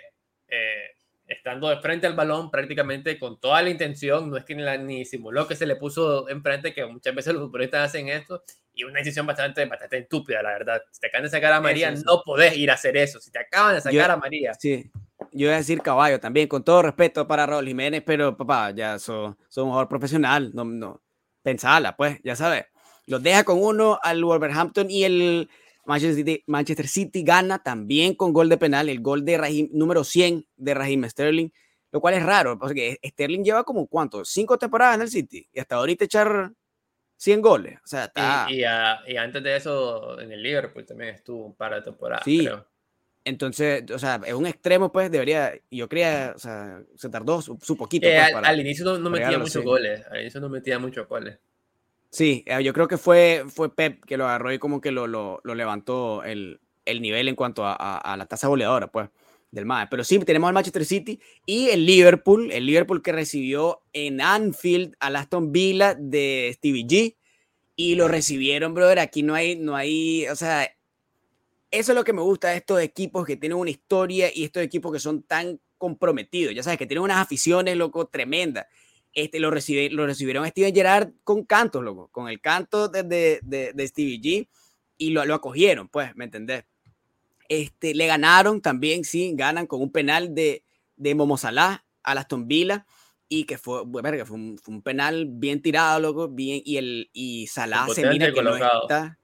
[0.48, 0.92] eh,
[1.28, 4.78] estando de frente al balón prácticamente con toda la intención, no es que ni, la,
[4.78, 8.84] ni simuló que se le puso enfrente, que muchas veces los futbolistas hacen esto, y
[8.84, 10.82] una decisión bastante, bastante estúpida, la verdad.
[10.92, 13.20] Si te acaban de sacar a María, no podés ir a hacer eso.
[13.20, 14.54] Si te acaban de sacar a María.
[14.56, 14.90] Sí,
[15.32, 19.00] yo voy a decir caballo también, con todo respeto para Raúl Jiménez, pero papá, ya
[19.00, 21.02] son so un jugador profesional, no, no,
[21.42, 22.66] pensala, pues, ya sabes.
[23.06, 25.50] Los deja con uno al Wolverhampton y el
[25.86, 30.04] Manchester City, Manchester City, gana también con gol de penal, el gol de Raheem, número
[30.04, 31.50] 100 de Raheem Sterling,
[31.92, 35.60] lo cual es raro, porque Sterling lleva como cuánto, cinco temporadas en el City y
[35.60, 36.52] hasta ahorita echar
[37.18, 37.80] 100 goles.
[37.84, 38.48] O sea, está...
[38.50, 42.24] y, y, y, antes de eso en el Liverpool también estuvo un par de temporadas.
[42.24, 42.40] Sí.
[42.46, 42.73] Creo.
[43.26, 47.58] Entonces, o sea, es un extremo, pues debería, yo creía, o sea, se tardó su,
[47.62, 48.08] su poquito.
[48.08, 50.78] Eh, pues, al, para, al, inicio no, no metía muchos goles, al inicio no metía
[50.78, 51.38] muchos goles.
[52.10, 55.08] Sí, eh, yo creo que fue, fue Pep que lo agarró y como que lo,
[55.08, 59.10] lo, lo levantó el, el, nivel en cuanto a, a, a la tasa goleadora, pues,
[59.52, 59.88] del MAE.
[59.90, 64.96] Pero sí, tenemos al Manchester City y el Liverpool, el Liverpool que recibió en Anfield
[65.00, 67.16] al Aston Villa de Stevie G
[67.76, 69.00] y lo recibieron, brother.
[69.00, 70.70] Aquí no hay, no hay, o sea,
[71.74, 74.64] eso es lo que me gusta de estos equipos que tienen una historia y estos
[74.64, 78.68] equipos que son tan comprometidos, ya sabes, que tienen unas aficiones, loco, tremendas
[79.14, 83.04] este, lo, recibe, lo recibieron a Steven Gerrard con cantos, loco, con el canto de,
[83.04, 84.50] de, de, de Stevie G
[84.98, 86.66] y lo, lo, acogieron, pues, ¿me entendés?
[87.48, 90.64] Este, le ganaron también, sí, ganan con un penal de,
[90.96, 92.86] de Momo Salah a Aston Villa
[93.30, 97.10] y que fue, verga, fue, un, fue un penal bien tirado, loco, bien, y, el,
[97.14, 98.80] y Salah se mira que colocado.
[98.80, 99.20] no está,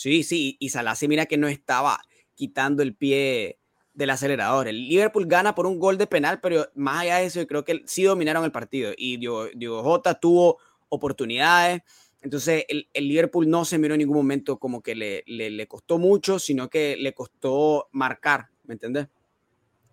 [0.00, 2.00] sí, sí, y Salah se mira que no estaba
[2.34, 3.58] quitando el pie
[3.92, 4.66] del acelerador.
[4.66, 7.66] El Liverpool gana por un gol de penal, pero más allá de eso, yo creo
[7.66, 8.92] que sí dominaron el partido.
[8.96, 10.58] Y Diego, Jota tuvo
[10.88, 11.82] oportunidades.
[12.22, 15.66] Entonces, el, el, Liverpool no se miró en ningún momento como que le, le, le,
[15.66, 19.06] costó mucho, sino que le costó marcar, ¿me entiendes?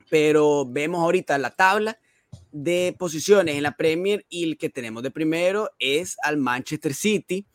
[0.09, 1.99] Pero vemos ahorita la tabla
[2.53, 7.45] de posiciones en la Premier y el que tenemos de primero es al Manchester City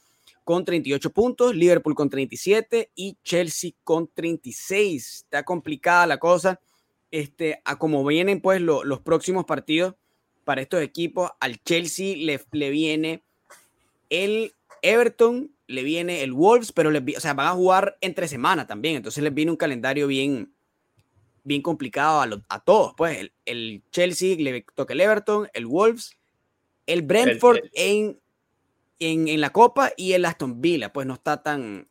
[0.44, 5.22] con 38 puntos, Liverpool con 37 y Chelsea con 36.
[5.24, 6.60] Está complicada la cosa.
[7.10, 9.94] Este, a como vienen pues lo, los próximos partidos
[10.44, 13.22] para estos equipos, al Chelsea le, le, viene
[14.10, 18.66] el Everton, le viene el Wolves, pero les, o sea, van a jugar entre semana
[18.66, 20.52] también, entonces les viene un calendario bien,
[21.44, 22.94] bien complicado a, lo, a todos.
[22.96, 26.16] Pues el, el, Chelsea le toca el Everton, el Wolves,
[26.86, 28.21] el Brentford el, en
[28.98, 31.88] en, en, la Copa y el Aston Villa, pues no está tan,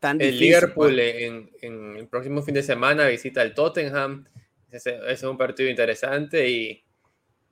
[0.00, 0.46] tan el difícil.
[0.46, 1.14] Liverpool pues.
[1.16, 4.26] en, en, el próximo fin de semana visita el Tottenham.
[4.70, 6.84] Ese, ese es un partido interesante y,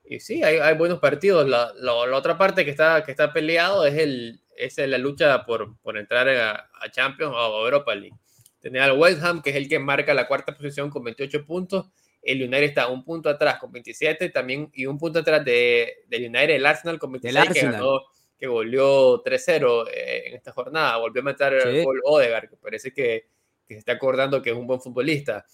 [0.05, 1.49] y sí, hay, hay buenos partidos.
[1.49, 5.45] La, la, la, otra parte que está, que está peleado es, el, es la lucha
[5.45, 8.17] por, por entrar a, a Champions o a Europa League.
[8.61, 11.87] Tener al West Ham, que es el que marca la cuarta posición con 28 puntos.
[12.23, 16.17] El United está un punto atrás con 27 también y un punto atrás de, de
[16.19, 18.01] United, el Arsenal con 26, que ganó
[18.43, 21.69] que goleó 3-0 eh, en esta jornada, volvió a meter sí.
[21.69, 23.29] el gol Odegaard, que parece que,
[23.69, 25.47] que, se está acordando que es un buen futbolista.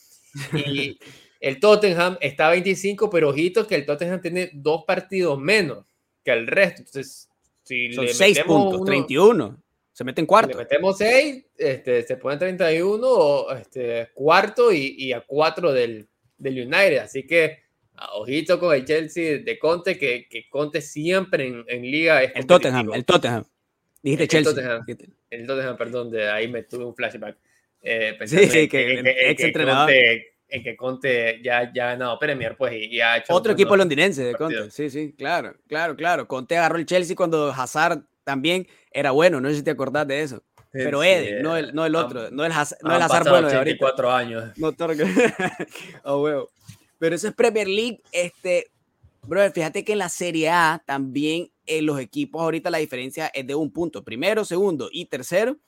[0.55, 0.99] Y
[1.41, 5.85] el Tottenham está a 25, pero ojito que el Tottenham tiene dos partidos menos
[6.25, 6.81] que el resto.
[6.81, 7.29] Entonces,
[7.63, 9.63] si Son le 6 puntos, uno, 31.
[9.93, 10.53] Se mete en cuarto.
[10.53, 16.09] Si le metemos 6, este, se pone 31, este, cuarto y, y a 4 del,
[16.39, 17.01] del United.
[17.01, 17.65] Así que
[18.13, 22.47] ojito con el Chelsea de Conte, que, que Conte siempre en, en liga es El
[22.47, 23.45] Tottenham, el Tottenham.
[24.03, 24.55] Dijiste el, Chelsea.
[24.55, 24.85] Tottenham,
[25.31, 27.37] el Tottenham, perdón, de ahí me tuve un flashback.
[27.83, 29.87] Eh, sí, sí, que, que, que ex entrenador.
[29.89, 33.35] Conte, en que Conte ya, ya ha ganado Premier, pues, y, ha hecho...
[33.35, 36.27] Otro equipo londinense de Conte, sí, sí, claro, claro, claro.
[36.27, 40.23] Conte agarró el Chelsea cuando Hazard también era bueno, no sé si te acordás de
[40.23, 40.43] eso.
[40.71, 43.57] Pero Eden, no el, no el otro, no el, Hazard, no el Hazard bueno de
[43.57, 44.17] ahorita.
[44.17, 44.53] años.
[44.59, 44.69] No,
[46.05, 46.51] oh, huevo.
[46.99, 48.71] Pero eso es Premier League, este,
[49.27, 53.47] bro, fíjate que en la Serie A también en los equipos ahorita la diferencia es
[53.47, 54.05] de un punto.
[54.05, 55.59] Primero, segundo y tercero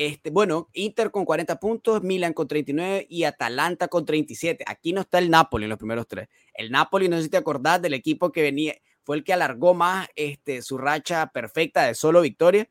[0.00, 4.64] este, bueno, Inter con 40 puntos, Milan con 39 y Atalanta con 37.
[4.66, 6.30] Aquí no está el Napoli en los primeros tres.
[6.54, 9.74] El Napoli, no sé si te acordás del equipo que venía, fue el que alargó
[9.74, 12.66] más este, su racha perfecta de solo victoria.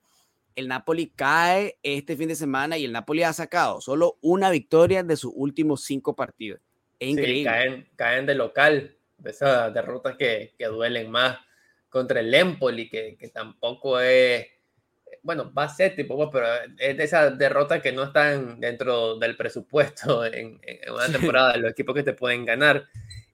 [0.55, 5.03] El Napoli cae este fin de semana y el Napoli ha sacado solo una victoria
[5.03, 6.61] de sus últimos cinco partidos.
[6.99, 7.43] Es increíble.
[7.43, 11.39] caen, caen de local, de esas derrotas que, que duelen más
[11.89, 14.47] contra el Empoli, que, que tampoco es
[15.21, 19.35] bueno, va a tipo, pues, pero es de esas derrotas que no están dentro del
[19.35, 20.59] presupuesto en,
[20.91, 22.87] una temporada de los equipos que te pueden ganar.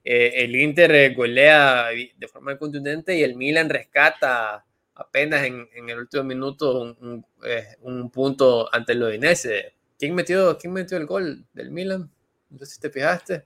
[0.04, 5.98] Eh, el Inter eh, golea de forma contundente y el Milan rescata apenas en, el
[5.98, 9.74] último minuto un, eh, un, punto ante el Udinese.
[9.98, 12.10] ¿Quién metió, ¿Quién metió el gol del Milan?
[12.50, 13.44] No sé si te fijaste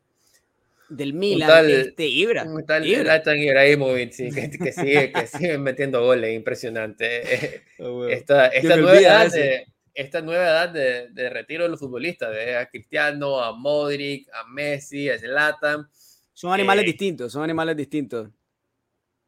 [0.90, 2.44] del Milan, este, Ibra.
[2.66, 3.22] Tal, Ibra.
[3.36, 7.62] Ibrahimovic, sí, que, que, sigue, que sigue metiendo goles, impresionante.
[7.82, 12.30] Oh, esta, esta, nueva edad de, esta, nueva edad de, de, retiro de los futbolistas,
[12.30, 15.88] de a Cristiano, a Modric, a Messi, a Zlatan.
[16.34, 18.28] Son animales eh, distintos, son animales distintos.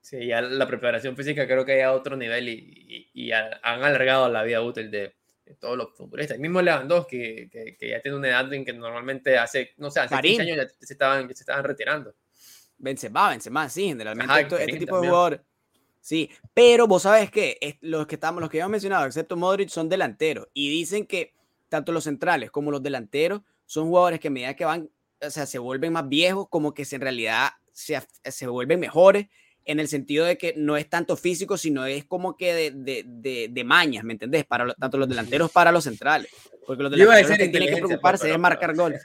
[0.02, 3.54] Sí, ya la preparación física creo que hay a otro nivel y, y, y han
[3.62, 5.14] alargado la vida útil de,
[5.58, 6.36] todos los futbolistas.
[6.36, 10.00] El mismo Lewandowski, que, que, ya tiene una edad en que normalmente hace, no sé,
[10.00, 12.14] hace 15 años ya se estaban, se estaban retirando.
[12.78, 15.40] Benzema, Benzema, sí, generalmente este tipo de jugadores.
[16.00, 19.68] Sí, pero vos sabes que los que estamos, los que ya hemos mencionado, excepto Modric,
[19.68, 21.32] son delanteros y dicen que
[21.68, 25.46] tanto los centrales como los delanteros son jugadores que a medida que van, o sea,
[25.46, 29.28] se vuelven más viejos, como que en realidad se, se vuelven mejores
[29.64, 33.04] en el sentido de que no es tanto físico, sino es como que de, de,
[33.06, 34.44] de, de mañas, ¿me entendés?
[34.44, 36.30] Para tanto los delanteros para los centrales.
[36.66, 38.96] Porque los delanteros que tienen que preocuparse es marcar gol.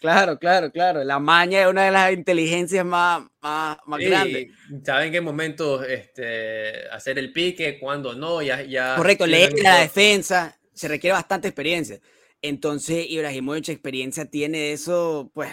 [0.00, 1.02] Claro, claro, claro.
[1.02, 4.48] La maña es una de las inteligencias más, más, más grandes.
[4.84, 8.62] Saben qué momentos este, hacer el pique, cuando no, ya...
[8.62, 11.98] ya Correcto, leer la defensa, se requiere bastante experiencia.
[12.40, 15.50] Entonces, Ibrahimovic experiencia tiene eso, pues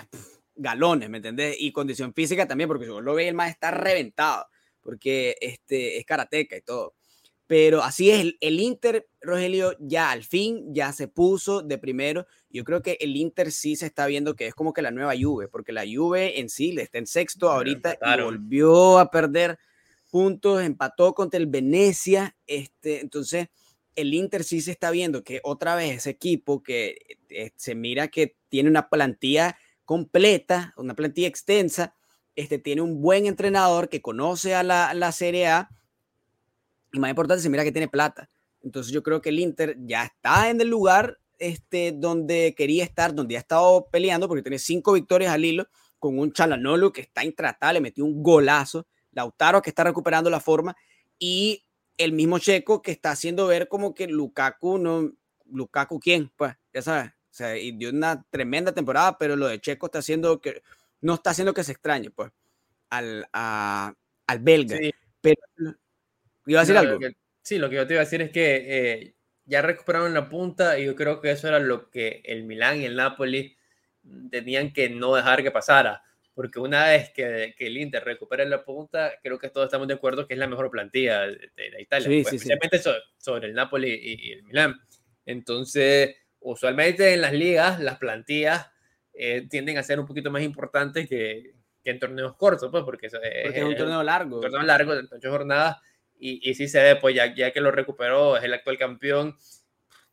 [0.56, 1.56] galones, ¿me entendés?
[1.60, 4.48] Y condición física también, porque si vos lo ves, el más está reventado,
[4.82, 6.96] porque este, es karateca y todo.
[7.48, 12.26] Pero así es, el, Inter, Rogelio, ya al fin, ya se puso de primero.
[12.50, 15.14] Yo creo que el Inter sí se está viendo que es como que la nueva
[15.20, 19.60] Juve, porque la Juve en sí le está en sexto ahorita y volvió a perder
[20.10, 22.36] puntos, empató contra el Venecia.
[22.48, 23.50] Este, entonces,
[23.96, 26.98] el Inter sí se está viendo que otra vez ese equipo que
[27.30, 29.56] eh, se mira que tiene una plantilla
[29.86, 31.96] completa, una plantilla extensa,
[32.36, 35.70] este, tiene un buen entrenador que conoce a la, la Serie A
[36.92, 38.30] y más importante, se mira que tiene plata.
[38.62, 43.14] Entonces yo creo que el Inter ya está en el lugar este, donde quería estar,
[43.14, 45.68] donde ha estado peleando, porque tiene cinco victorias al hilo,
[46.00, 50.76] con un Chalanolo que está intratable, metió un golazo, Lautaro que está recuperando la forma,
[51.20, 51.66] y
[51.98, 55.12] el mismo Checo que está haciendo ver como que Lukaku no,
[55.46, 59.88] Lukaku quién, pues, ya sabes, sea, y dio una tremenda temporada, pero lo de Checo
[59.88, 60.62] está haciendo que,
[61.02, 62.32] no está haciendo que se extrañe, pues,
[62.90, 64.78] al, al belga.
[65.20, 65.42] Pero,
[66.46, 67.00] ¿iba a decir algo?
[67.42, 70.80] sí, lo que yo te iba a decir es que eh, ya recuperaron la punta
[70.80, 73.58] y yo creo que eso era lo que el Milán y el Napoli
[74.32, 76.04] tenían que no dejar que pasara.
[76.34, 79.94] Porque una vez que, que el Inter recupere la punta, creo que todos estamos de
[79.94, 82.82] acuerdo que es la mejor plantilla de, Italia, pues, especialmente
[83.18, 84.76] sobre, el Napoli y, y el Milán.
[85.26, 88.70] Entonces, usualmente en las ligas las plantillas
[89.14, 93.08] eh, tienden a ser un poquito más importantes que, que en torneos cortos, pues, porque,
[93.08, 94.38] es un torneo largo.
[94.38, 95.78] Un torneo largo, de ocho jornadas,
[96.18, 99.38] y, y sí se ve, pues ya, ya que lo recuperó, es el actual campeón,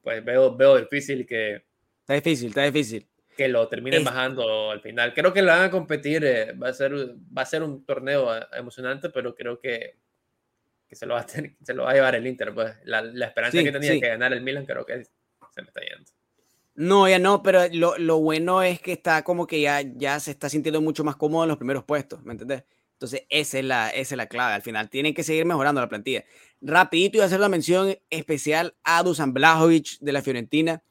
[0.00, 1.64] pues veo, veo difícil que...
[2.00, 3.08] Está difícil, está difícil.
[3.36, 5.14] Que lo terminen bajando al final.
[5.14, 8.36] Creo que lo van a competir, eh, va, a ser, va a ser un torneo
[8.36, 9.96] eh, emocionante, pero creo que,
[10.86, 12.52] que se, lo va a tener, se lo va a llevar el Inter.
[12.52, 15.80] Pues la, la esperanza que tenía que ganar el Milan creo que se me está
[15.80, 16.10] yendo.
[16.74, 20.30] No, ya no, pero lo, lo, bueno es que está como que ya, ya se
[20.30, 22.64] está sintiendo mucho más cómodo en los primeros puestos, ¿me entendés?
[22.94, 24.54] Entonces, esa es, la, esa es la clave.
[24.54, 26.24] Al final, tienen que seguir mejorando la plantilla.
[26.60, 30.84] Rapidito, y hacer la mención especial a Dusan Blajovic de la Fiorentina,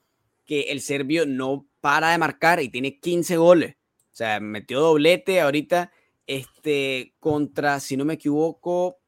[0.46, 3.76] que el serbio no para de marcar y tiene 15 goles.
[4.12, 5.92] O sea, metió doblete ahorita
[6.28, 9.00] este, contra, si no me equivoco,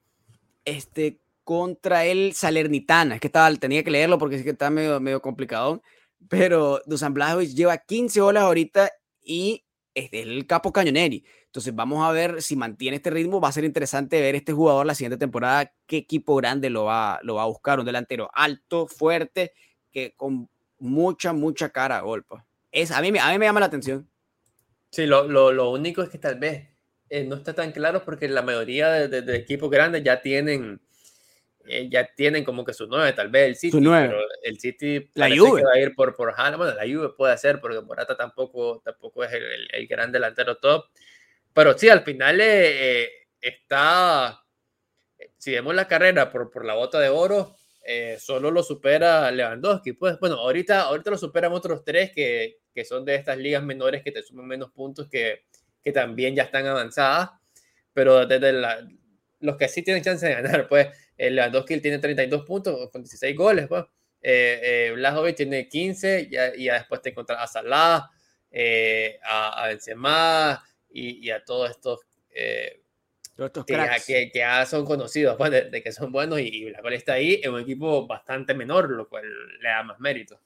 [0.63, 3.15] este, contra el Salernitana.
[3.15, 5.83] Es que estaba, tenía que leerlo porque es que está medio, medio complicado
[6.29, 9.63] pero Dusan Blajovic lleva 15 goles ahorita y
[9.93, 11.23] es el capo Cañoneri.
[11.45, 13.39] Entonces vamos a ver si mantiene este ritmo.
[13.39, 17.19] Va a ser interesante ver este jugador la siguiente temporada, qué equipo grande lo va,
[17.23, 17.79] lo va a buscar.
[17.79, 19.53] Un delantero alto, fuerte,
[19.91, 20.49] que con
[20.79, 22.35] mucha, mucha cara a golpe.
[22.71, 24.09] Es, a, mí, a mí me llama la atención.
[24.89, 26.67] Sí, lo, lo, lo único es que tal vez
[27.09, 30.81] eh, no está tan claro porque la mayoría de, de, equipos grandes ya tienen
[31.65, 35.29] eh, ya tienen como que su nueve, tal vez el City, pero el City la
[35.29, 35.63] Juve.
[35.63, 39.33] va a ir por, por Bueno, la Juve puede ser porque Morata tampoco, tampoco es
[39.33, 40.85] el, el, gran delantero top.
[41.53, 43.09] Pero sí, al final eh,
[43.39, 44.43] está,
[45.37, 47.55] si vemos la carrera por, por la bota de oro,
[48.19, 49.93] solo lo supera Lewandowski.
[49.93, 54.03] Pues bueno, ahorita, ahorita lo superan otros tres que, que son de estas ligas menores
[54.03, 55.43] que te suman menos puntos que,
[55.83, 57.31] que también ya están avanzadas,
[57.93, 58.87] pero desde la,
[59.43, 63.35] los que sí tienen chance de ganar, pues el Lewandowski tiene 32 puntos con 16
[63.35, 63.83] goles, pues.
[64.21, 68.09] Eh, eh tiene 15 y ya, después te encuentras a Salah,
[68.49, 71.99] eh, a, a, Benzema y, y, a todos estos,
[72.29, 72.83] eh,
[73.35, 76.81] que, ya, que, que, ya son conocidos pues, de, que son buenos y, y la
[76.81, 79.25] cual está ahí en un equipo bastante menor, lo cual
[79.61, 80.39] le da más mérito.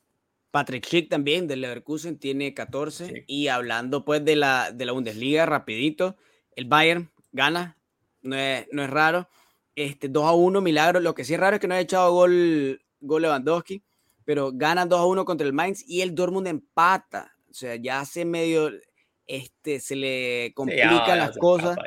[0.51, 5.45] Patrick Schick también del Leverkusen tiene 14 y hablando pues de la, de la Bundesliga
[5.45, 6.17] rapidito,
[6.55, 7.78] el Bayern gana,
[8.21, 9.30] no es, no es raro,
[9.86, 12.11] este 2 a 1 milagro, lo que sí es raro es que no haya echado
[12.11, 13.84] gol, gol Lewandowski,
[14.25, 18.01] pero gana 2 a 1 contra el Mainz y el Dortmund empata, o sea, ya
[18.01, 18.71] hace medio,
[19.25, 21.78] este, se le complican las cosas.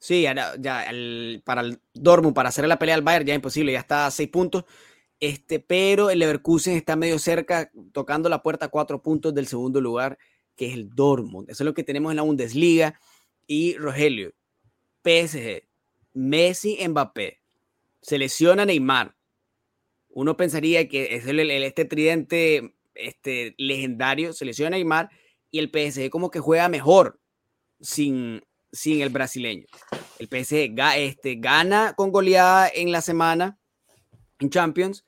[0.00, 3.38] Sí, ya, ya el, para el Dortmund, para hacer la pelea al Bayern ya es
[3.38, 4.64] imposible, ya está a 6 puntos
[5.20, 9.80] este, pero el Leverkusen está medio cerca, tocando la puerta a cuatro puntos del segundo
[9.80, 10.18] lugar,
[10.56, 11.50] que es el Dortmund.
[11.50, 13.00] Eso es lo que tenemos en la Bundesliga.
[13.46, 14.32] Y Rogelio,
[15.02, 15.67] PSG,
[16.18, 17.38] Messi, Mbappé,
[18.02, 19.14] selecciona Neymar.
[20.08, 25.10] Uno pensaría que es el, este tridente este, legendario, selecciona Neymar
[25.52, 27.20] y el PSG como que juega mejor
[27.80, 28.42] sin,
[28.72, 29.66] sin el brasileño.
[30.18, 33.60] El PSG este, gana con goleada en la semana
[34.40, 35.04] en Champions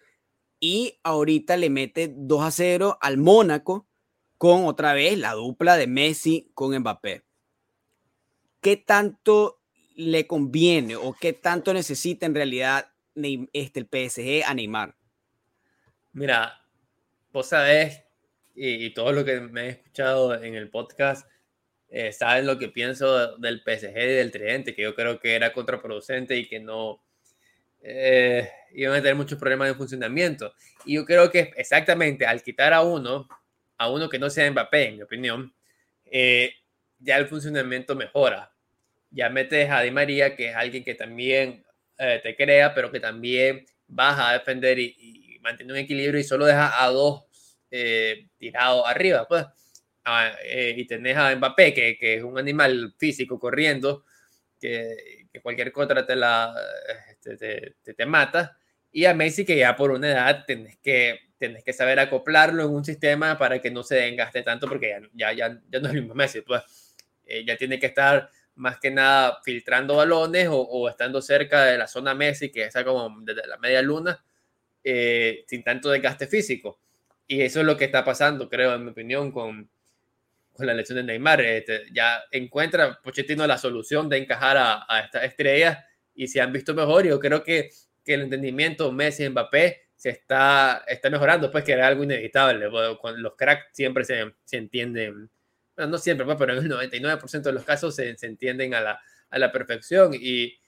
[0.61, 3.89] y ahorita le mete 2 a 0 al Mónaco
[4.39, 7.25] con otra vez la dupla de Messi con Mbappé.
[8.61, 9.60] ¿Qué tanto
[10.01, 12.91] le conviene o qué tanto necesita en realidad
[13.53, 14.95] este, el PSG a Neymar?
[16.13, 16.65] Mira,
[17.33, 18.03] vos sabés,
[18.55, 21.29] y, todo lo que me he escuchado en el podcast,
[21.89, 25.53] eh, saben lo que pienso del PSG y del Tridente, que yo creo que era
[25.53, 27.03] contraproducente y que no,
[27.83, 30.55] eh, iban a tener muchos problemas de funcionamiento.
[30.85, 33.29] Y yo creo que exactamente al quitar a uno,
[33.77, 35.55] a uno que no sea Mbappé, en mi opinión,
[36.07, 36.55] eh,
[36.99, 38.53] ya el funcionamiento mejora.
[39.11, 41.65] Ya metes a Di María, que es alguien que también
[41.99, 46.25] eh, te crea, pero que también baja a defender y, y, mantiene un equilibrio y
[46.25, 47.25] solo deja a dos
[47.71, 49.47] eh, tirados arriba, pues.
[50.05, 50.33] Ah,
[50.77, 54.05] y tenés a Mbappé, que, que, es un animal físico corriendo,
[54.59, 56.55] que, que cualquier contra te la
[57.21, 58.57] te, te, te, mata.
[58.93, 62.71] Y a Messi que ya por una edad tenés que, tenés que saber acoplarlo en
[62.71, 66.01] un sistema para que no se desgaste tanto porque ya, ya, ya, no es el
[66.01, 66.41] mismo Messi.
[66.43, 66.63] Pues
[67.25, 71.79] eh, ya tiene que estar más que nada filtrando balones o, o, estando cerca de
[71.79, 74.23] la zona Messi, que está como desde la media luna,
[74.85, 76.81] eh, sin tanto desgaste físico.
[77.27, 79.71] Y eso es lo que está pasando, creo, en mi opinión, con,
[80.53, 81.41] con la elección de Neymar.
[81.41, 85.79] Este, ya encuentra Pochettino la solución de encajar a, a estas estrellas
[86.15, 87.07] y se han visto mejor.
[87.07, 87.71] Yo creo que,
[88.05, 92.71] que el entendimiento Messi-Mbappé se está, está mejorando, pues que era algo inevitable.
[93.17, 95.31] Los cracks siempre se, se entienden,
[95.77, 99.01] no siempre, pues, pero en el 99% de los casos se, se entienden a la,
[99.31, 100.15] a la perfección.
[100.15, 100.59] Y,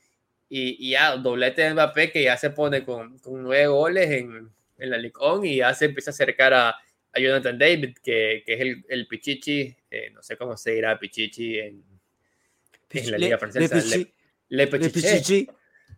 [0.49, 4.51] y, y, ya, doblete de Mbappé que ya se pone con, con nueve goles en,
[4.79, 8.55] en la Licón y ya se empieza a acercar a, a Jonathan David, que, que
[8.55, 11.85] es el, el Pichichi, eh, no sé cómo se dirá Pichichi en,
[12.91, 13.77] en la Liga Francesa.
[14.49, 15.49] Le Pichichi.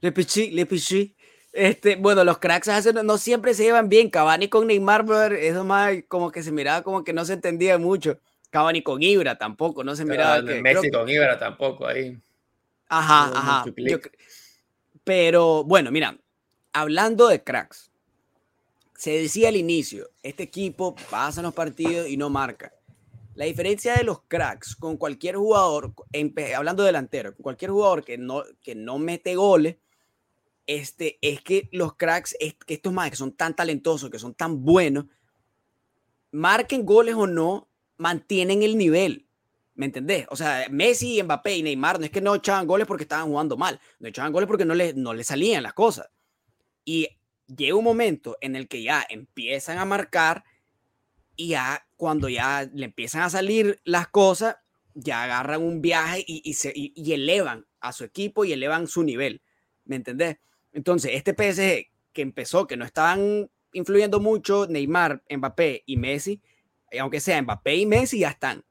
[0.00, 1.16] Le Pichi, Le Pichi.
[1.52, 2.68] Este, bueno, los cracks
[3.04, 4.10] no siempre se llevan bien.
[4.10, 7.78] Cavani con Neymar, brother, eso más como que se miraba como que no se entendía
[7.78, 8.20] mucho.
[8.54, 10.40] Cavani con Ibra tampoco, no se miraba.
[10.44, 12.16] que, Messi con Ibra tampoco ahí.
[12.88, 13.64] Ajá, ajá.
[15.02, 16.16] pero bueno, mira,
[16.72, 17.90] hablando de cracks,
[18.96, 22.72] se decía al inicio, este equipo pasa los partidos y no marca.
[23.34, 25.92] La diferencia de los cracks con cualquier jugador,
[26.54, 29.78] hablando delantero, con cualquier jugador que no, que no mete goles,
[30.68, 34.32] este, es que los cracks, es que estos más que son tan talentosos, que son
[34.32, 35.06] tan buenos,
[36.30, 39.26] marquen goles o no, mantienen el nivel.
[39.74, 40.26] ¿Me entendés?
[40.30, 43.56] O sea, Messi, Mbappé y Neymar no es que no echaban goles porque estaban jugando
[43.56, 46.08] mal, no echaban goles porque no les, no les salían las cosas.
[46.84, 47.08] Y
[47.46, 50.44] llega un momento en el que ya empiezan a marcar
[51.36, 54.56] y ya cuando ya le empiezan a salir las cosas,
[54.94, 59.42] ya agarran un viaje y, se, y, elevan a su equipo y elevan su nivel.
[59.84, 60.38] ¿Me entendés?
[60.72, 66.40] Entonces, este PSG que empezó, que no estaban influyendo mucho Neymar, Mbappé y Messi,
[66.98, 68.64] aunque sea Mbappé y Messi, ya están.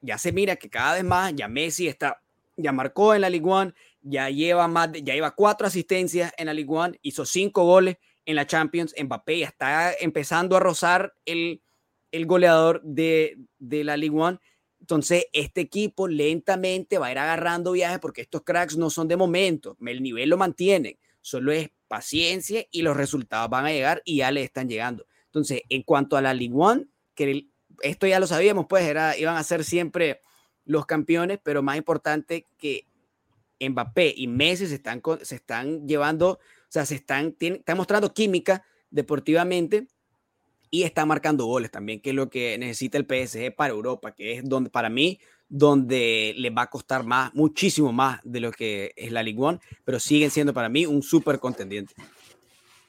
[0.00, 2.22] Ya se mira que cada vez más, ya Messi está,
[2.56, 3.72] ya marcó en la Ligue 1,
[4.02, 8.36] ya lleva más, ya lleva cuatro asistencias en la Ligue 1, hizo cinco goles en
[8.36, 8.94] la Champions.
[9.02, 11.62] Mbappé ya está empezando a rozar el,
[12.12, 14.40] el goleador de, de la Ligue 1.
[14.80, 19.16] Entonces, este equipo lentamente va a ir agarrando viajes porque estos cracks no son de
[19.16, 24.18] momento, el nivel lo mantienen, solo es paciencia y los resultados van a llegar y
[24.18, 25.06] ya le están llegando.
[25.26, 27.46] Entonces, en cuanto a la Ligue 1, que
[27.82, 30.20] esto ya lo sabíamos, pues era, iban a ser siempre
[30.64, 32.86] los campeones, pero más importante que
[33.60, 38.64] Mbappé y Messi se están, se están llevando, o sea, se están, están mostrando química
[38.90, 39.86] deportivamente
[40.70, 44.32] y está marcando goles también, que es lo que necesita el PSG para Europa, que
[44.32, 45.18] es donde para mí
[45.48, 49.60] donde le va a costar más, muchísimo más de lo que es la Ligue 1,
[49.84, 51.94] pero siguen siendo para mí un súper contendiente.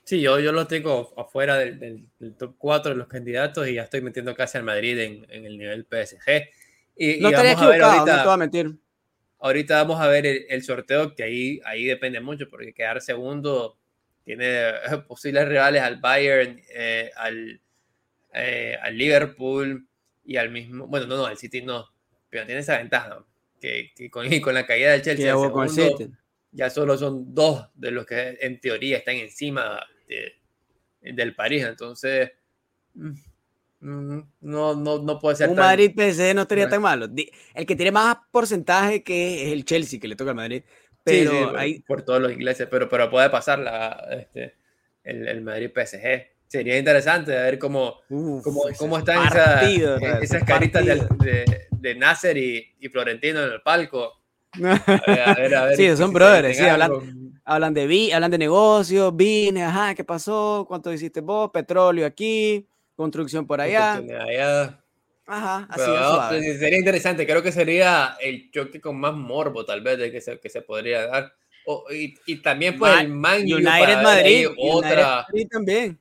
[0.10, 4.01] Sí, yo, yo lo tengo afuera del, top 4 de los candidatos y ya estoy
[4.01, 6.49] metiendo casi al Madrid en, el nivel PSG.
[6.95, 8.76] Y, no estaría equivocado, ahorita, no te voy a mentir.
[9.38, 13.78] Ahorita vamos a ver el, sorteo, que ahí, ahí depende mucho, porque quedar segundo
[14.24, 14.72] tiene
[15.07, 17.62] posibles rivales al Bayern, eh, al,
[18.34, 19.88] eh, al Liverpool
[20.26, 21.86] y al mismo, bueno, no, no, al City no,
[22.32, 23.24] pero tiene esa ventaja,
[23.62, 25.36] que, con, con, la caída del Chelsea
[26.51, 29.80] ya solo son dos de los que en teoría están encima
[31.01, 32.32] del París, entonces
[32.93, 33.12] mm,
[33.82, 37.07] mm, no, no, no puede ser un Madrid PSG no estaría tan malo.
[37.53, 40.64] El que tiene más porcentaje que es el Chelsea, que le toca al Madrid,
[41.03, 44.55] pero sí, por todos los ingleses, pero, pero puede pasar la, este,
[45.03, 49.28] el, el Madrid PSG sería interesante ver cómo, cómo, cómo están
[50.22, 54.18] esas caritas de, de, Nasser y, y, Florentino en el palco.
[54.54, 56.91] A ver, a ver, sí, son brothers, sí, hablan,
[57.45, 60.66] hablan, de vi, hablan de negocios, vine, ajá, ¿qué pasó?
[60.68, 61.52] ¿Cuánto hiciste vos?
[61.52, 64.02] Petróleo aquí, construcción por allá.
[65.28, 70.00] Ajá, así es Sería interesante, creo que sería el choque con más morbo, tal vez,
[70.00, 71.34] de que se, que se podría dar.
[71.91, 75.28] y, y, también pues el Man United Madrid, otra...
[75.28, 76.00] Madrid también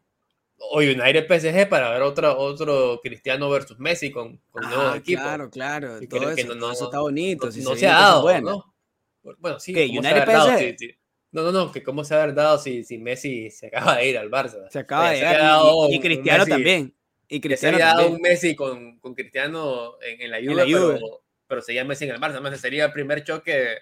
[0.58, 5.22] o United PSG para ver otro, otro Cristiano versus Messi con, con ah, nuevo equipo.
[5.22, 7.46] Claro, claro, todo, eso, no, eso, está bonito.
[7.62, 8.74] No, se, ha dado, bueno.
[9.22, 10.96] Bueno, sí, United PSG?
[11.30, 14.18] No, no, no, que cómo se ha dado si, si Messi se acaba de ir
[14.18, 14.68] al Barça.
[14.70, 15.94] Se acaba de ir.
[15.94, 16.94] Y, Cristiano también.
[17.28, 21.22] Y Cristiano se ha dado un Messi con, con Cristiano en, en, la Juve, Pero,
[21.46, 22.56] pero sería Messi en el Barça.
[22.56, 23.76] sería el primer choque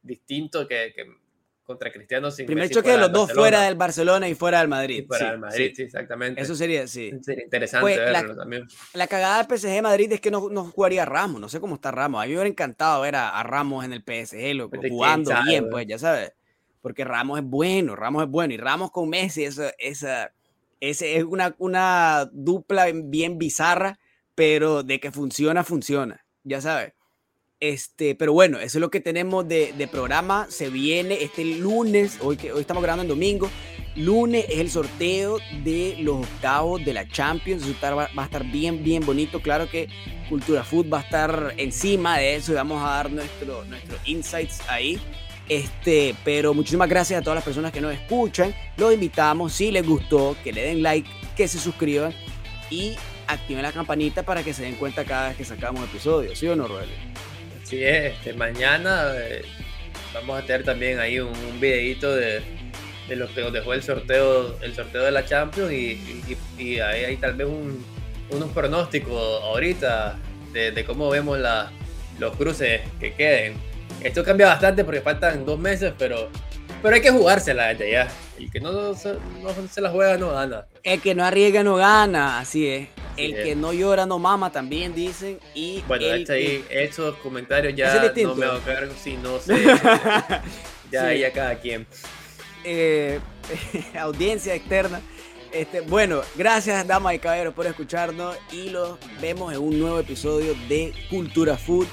[0.00, 1.06] distinto que, que
[1.72, 5.04] contra Cristiano sin Primer choque de los dos fuera del Barcelona y fuera del Madrid.
[5.06, 5.82] fuera del Madrid, sí.
[5.82, 6.40] exactamente.
[6.40, 7.10] Eso sería, sí.
[7.22, 8.68] Sería interesante pues, verlo la, también.
[8.92, 11.40] La cagada del PSG Madrid es que no, no, jugaría Ramos.
[11.40, 12.20] No sé cómo está Ramos.
[12.20, 15.86] A mí me hubiera encantado ver a, Ramos en el PSG, loco, jugando bien, pues,
[15.86, 16.32] ya sabes.
[16.80, 18.52] Porque Ramos es bueno, Ramos es bueno.
[18.52, 20.32] Y Ramos con Messi, esa, esa,
[20.80, 23.98] ese es una, una dupla bien bizarra,
[24.34, 26.24] pero de que funciona, funciona.
[26.44, 26.92] Ya sabes.
[27.62, 30.48] Este, pero bueno, eso es lo que tenemos de, programa.
[30.50, 33.48] Se viene este lunes, hoy, que, hoy estamos grabando en domingo.
[33.94, 37.62] Lunes es el sorteo de los octavos de la Champions.
[37.62, 39.40] Eso va, a estar bien, bien bonito.
[39.40, 39.86] Claro que
[40.28, 44.60] Cultura Food va a estar encima de eso y vamos a dar nuestro, nuestros insights
[44.68, 45.00] ahí.
[45.48, 48.52] Este, pero muchísimas gracias a todas las personas que nos escuchan.
[48.76, 52.12] Los invitamos, si les gustó, que le den like, que se suscriban
[52.70, 52.96] y
[53.28, 56.36] activen la campanita para que se den cuenta cada vez que sacamos episodios.
[56.36, 56.96] ¿Sí o no, Rogelio?
[57.72, 59.46] Sí, este, mañana eh,
[60.12, 62.42] vamos a tener también ahí un, videito de,
[63.08, 67.16] de, lo que nos dejó el sorteo, el sorteo de la Champions y, ahí hay
[67.16, 67.82] tal vez un,
[68.28, 70.18] unos pronósticos ahorita
[70.52, 71.38] de, cómo vemos
[72.18, 73.54] los cruces que queden.
[74.02, 76.28] Esto cambia bastante porque faltan dos meses, pero,
[76.82, 78.08] pero hay que jugársela desde ya.
[78.38, 80.66] El que no se, no se la juega no gana.
[80.82, 82.88] El que no arriesga no gana, así es.
[83.16, 85.38] El que no llora no mama también dicen.
[85.54, 89.64] Y bueno, este ahí, esos comentarios ya no me hago cargo si no sé.
[90.90, 91.86] ya, ya cada quien.
[92.64, 93.20] Eh,
[93.98, 95.00] audiencia externa.
[95.52, 100.54] Este, bueno, gracias damas y caballeros por escucharnos y los vemos en un nuevo episodio
[100.68, 101.86] de Cultura Food.